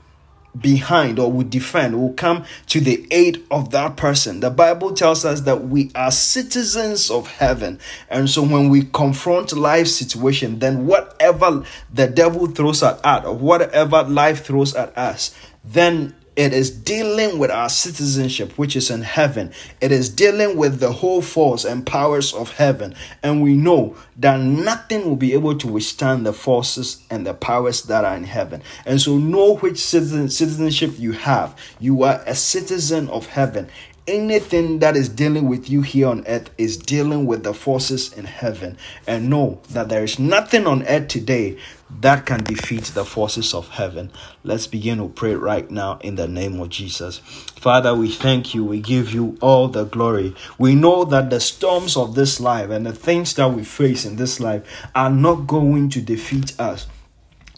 behind 0.60 1.20
or 1.20 1.32
will 1.32 1.48
defend, 1.48 2.00
will 2.00 2.14
come 2.14 2.46
to 2.68 2.80
the 2.80 3.08
aid 3.12 3.44
of 3.50 3.72
that 3.72 3.96
person. 3.96 4.40
The 4.40 4.50
Bible 4.50 4.94
tells 4.94 5.24
us 5.26 5.42
that 5.42 5.66
we 5.66 5.92
are 5.96 6.12
citizens 6.12 7.10
of 7.10 7.28
heaven. 7.28 7.80
And 8.10 8.30
so 8.30 8.42
when 8.44 8.70
we 8.70 8.84
confront 8.84 9.54
life 9.54 9.88
situation, 9.88 10.60
then 10.60 10.86
whatever 10.86 11.64
the 11.94 12.08
devil 12.08 12.48
throws 12.48 12.84
at 12.84 13.04
us 13.06 13.26
or 13.26 13.36
whatever 13.36 14.04
life 14.04 14.46
throws 14.46 14.76
at 14.76 14.98
us, 14.98 15.34
then 15.64 16.16
it 16.36 16.54
is 16.54 16.72
dealing 16.72 17.40
with 17.40 17.52
our 17.52 17.68
citizenship, 17.68 18.58
which 18.58 18.76
is 18.78 18.90
in 18.90 19.02
heaven. 19.02 19.52
It 19.82 19.92
is 19.92 20.08
dealing 20.08 20.56
with 20.56 20.80
the 20.80 20.94
whole 20.94 21.22
force 21.22 21.66
and 21.66 21.86
powers 21.86 22.34
of 22.34 22.54
heaven. 22.54 22.96
And 23.22 23.42
we 23.42 23.54
know 23.56 23.98
that 24.18 24.40
nothing 24.40 25.04
will 25.06 25.18
be 25.18 25.34
able 25.34 25.58
to 25.58 25.68
withstand 25.68 26.26
the 26.26 26.32
forces 26.32 27.04
and 27.10 27.28
the 27.28 27.34
powers 27.34 27.84
that 27.84 28.06
are 28.06 28.16
in 28.16 28.24
heaven. 28.24 28.64
And 28.86 29.02
so, 29.02 29.18
know 29.18 29.58
which 29.58 29.78
citizen, 29.78 30.30
citizenship 30.30 30.94
you 30.98 31.12
have. 31.12 31.58
You 31.80 32.04
are 32.04 32.24
a 32.26 32.36
citizen 32.36 33.10
of 33.10 33.28
heaven. 33.28 33.70
anything 34.08 34.80
that 34.80 34.98
is 34.98 35.08
dealing 35.08 35.48
with 35.48 35.70
you 35.70 35.82
here 35.82 36.08
on 36.08 36.26
earth 36.28 36.50
is 36.58 36.76
dealing 36.76 37.26
with 37.26 37.44
the 37.44 37.54
forces 37.54 38.12
in 38.14 38.26
heaven. 38.26 38.78
And 39.08 39.30
know 39.30 39.62
that 39.70 39.90
there 39.90 40.04
is 40.04 40.20
nothing 40.20 40.68
on 40.68 40.84
earth 40.88 41.08
today 41.08 41.58
that 42.00 42.26
can 42.26 42.44
defeat 42.44 42.86
the 42.86 43.06
forces 43.06 43.54
of 43.54 43.70
heaven. 43.70 44.12
Let's 44.44 44.68
begin 44.68 44.98
to 45.00 45.10
pray 45.10 45.36
right 45.36 45.70
now 45.70 46.00
in 46.02 46.16
the 46.16 46.28
name 46.28 46.60
of 46.60 46.70
Jesus. 46.70 47.20
Father, 47.20 47.94
we 47.94 48.10
thank 48.10 48.56
you. 48.56 48.64
We 48.64 48.80
give 48.80 49.14
you 49.14 49.38
all 49.42 49.68
the 49.68 49.84
glory. 49.84 50.36
We 50.58 50.74
know 50.74 51.04
that 51.06 51.30
the 51.30 51.40
storms 51.40 51.98
of 51.98 52.16
this 52.16 52.40
life 52.40 52.70
and 52.70 52.86
the 52.86 52.94
things 52.94 53.34
that 53.36 53.50
we 53.50 53.64
face 53.64 54.06
in 54.06 54.16
this 54.16 54.40
life 54.40 54.64
are 54.96 55.12
not 55.12 55.48
going 55.48 55.90
to 55.90 56.02
defeat 56.02 56.60
us 56.60 56.88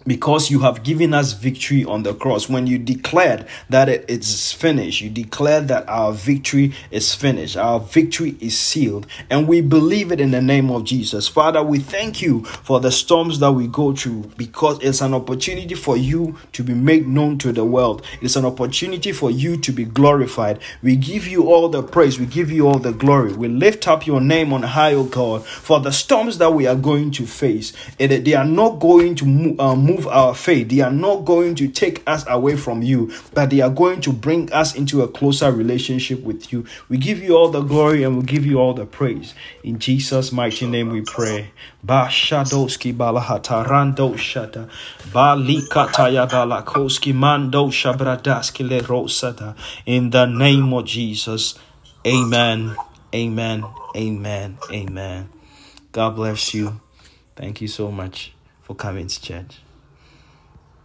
because 0.05 0.49
you 0.49 0.59
have 0.59 0.83
given 0.83 1.13
us 1.13 1.33
victory 1.33 1.85
on 1.85 2.03
the 2.03 2.13
cross. 2.13 2.49
When 2.49 2.67
you 2.67 2.77
declared 2.77 3.47
that 3.69 3.89
it 3.89 4.09
is 4.09 4.51
finished, 4.51 5.01
you 5.01 5.09
declared 5.09 5.67
that 5.69 5.87
our 5.87 6.13
victory 6.13 6.73
is 6.91 7.13
finished, 7.13 7.57
our 7.57 7.79
victory 7.79 8.35
is 8.39 8.57
sealed, 8.57 9.07
and 9.29 9.47
we 9.47 9.61
believe 9.61 10.11
it 10.11 10.19
in 10.19 10.31
the 10.31 10.41
name 10.41 10.69
of 10.69 10.83
Jesus. 10.83 11.27
Father, 11.27 11.63
we 11.63 11.79
thank 11.79 12.21
you 12.21 12.43
for 12.43 12.79
the 12.79 12.91
storms 12.91 13.39
that 13.39 13.51
we 13.51 13.67
go 13.67 13.93
through 13.95 14.31
because 14.37 14.81
it's 14.81 15.01
an 15.01 15.13
opportunity 15.13 15.75
for 15.75 15.97
you 15.97 16.37
to 16.53 16.63
be 16.63 16.73
made 16.73 17.07
known 17.07 17.37
to 17.39 17.51
the 17.51 17.65
world. 17.65 18.05
It's 18.21 18.35
an 18.35 18.45
opportunity 18.45 19.11
for 19.11 19.31
you 19.31 19.57
to 19.57 19.71
be 19.71 19.85
glorified. 19.85 20.59
We 20.81 20.95
give 20.95 21.27
you 21.27 21.49
all 21.49 21.69
the 21.69 21.83
praise, 21.83 22.19
we 22.19 22.25
give 22.25 22.51
you 22.51 22.67
all 22.67 22.79
the 22.79 22.91
glory. 22.91 23.33
We 23.33 23.47
lift 23.47 23.87
up 23.87 24.05
your 24.07 24.21
name 24.21 24.53
on 24.53 24.63
high, 24.63 24.93
O 24.93 25.03
God, 25.03 25.45
for 25.45 25.79
the 25.79 25.91
storms 25.91 26.37
that 26.39 26.53
we 26.53 26.67
are 26.67 26.75
going 26.75 27.11
to 27.11 27.25
face. 27.25 27.73
They 27.97 28.33
are 28.33 28.45
not 28.45 28.79
going 28.79 29.15
to. 29.15 29.53
Uh, 29.59 29.75
move 29.75 29.92
remove 29.93 30.07
our 30.07 30.33
faith. 30.35 30.69
They 30.69 30.79
are 30.81 30.91
not 30.91 31.25
going 31.25 31.55
to 31.55 31.67
take 31.67 32.03
us 32.07 32.25
away 32.27 32.55
from 32.57 32.81
you, 32.81 33.11
but 33.33 33.49
they 33.49 33.61
are 33.61 33.69
going 33.69 34.01
to 34.01 34.11
bring 34.11 34.51
us 34.51 34.75
into 34.75 35.01
a 35.01 35.07
closer 35.07 35.51
relationship 35.51 36.21
with 36.23 36.51
you. 36.51 36.65
We 36.89 36.97
give 36.97 37.19
you 37.19 37.35
all 37.37 37.49
the 37.49 37.61
glory 37.61 38.03
and 38.03 38.17
we 38.17 38.23
give 38.23 38.45
you 38.45 38.59
all 38.59 38.73
the 38.73 38.85
praise. 38.85 39.33
In 39.63 39.79
Jesus' 39.79 40.31
mighty 40.31 40.67
name 40.67 40.89
we 40.89 41.01
pray. 41.01 41.51
Balakoski 41.85 42.93
rosata. 48.81 49.55
In 49.85 50.09
the 50.09 50.25
name 50.25 50.73
of 50.73 50.85
Jesus. 50.85 51.59
Amen. 52.05 52.75
Amen. 53.13 53.65
Amen. 53.95 54.57
Amen. 54.71 55.29
God 55.91 56.15
bless 56.15 56.53
you. 56.53 56.79
Thank 57.35 57.61
you 57.61 57.67
so 57.67 57.91
much 57.91 58.33
for 58.61 58.75
coming 58.75 59.07
to 59.07 59.21
church. 59.21 59.62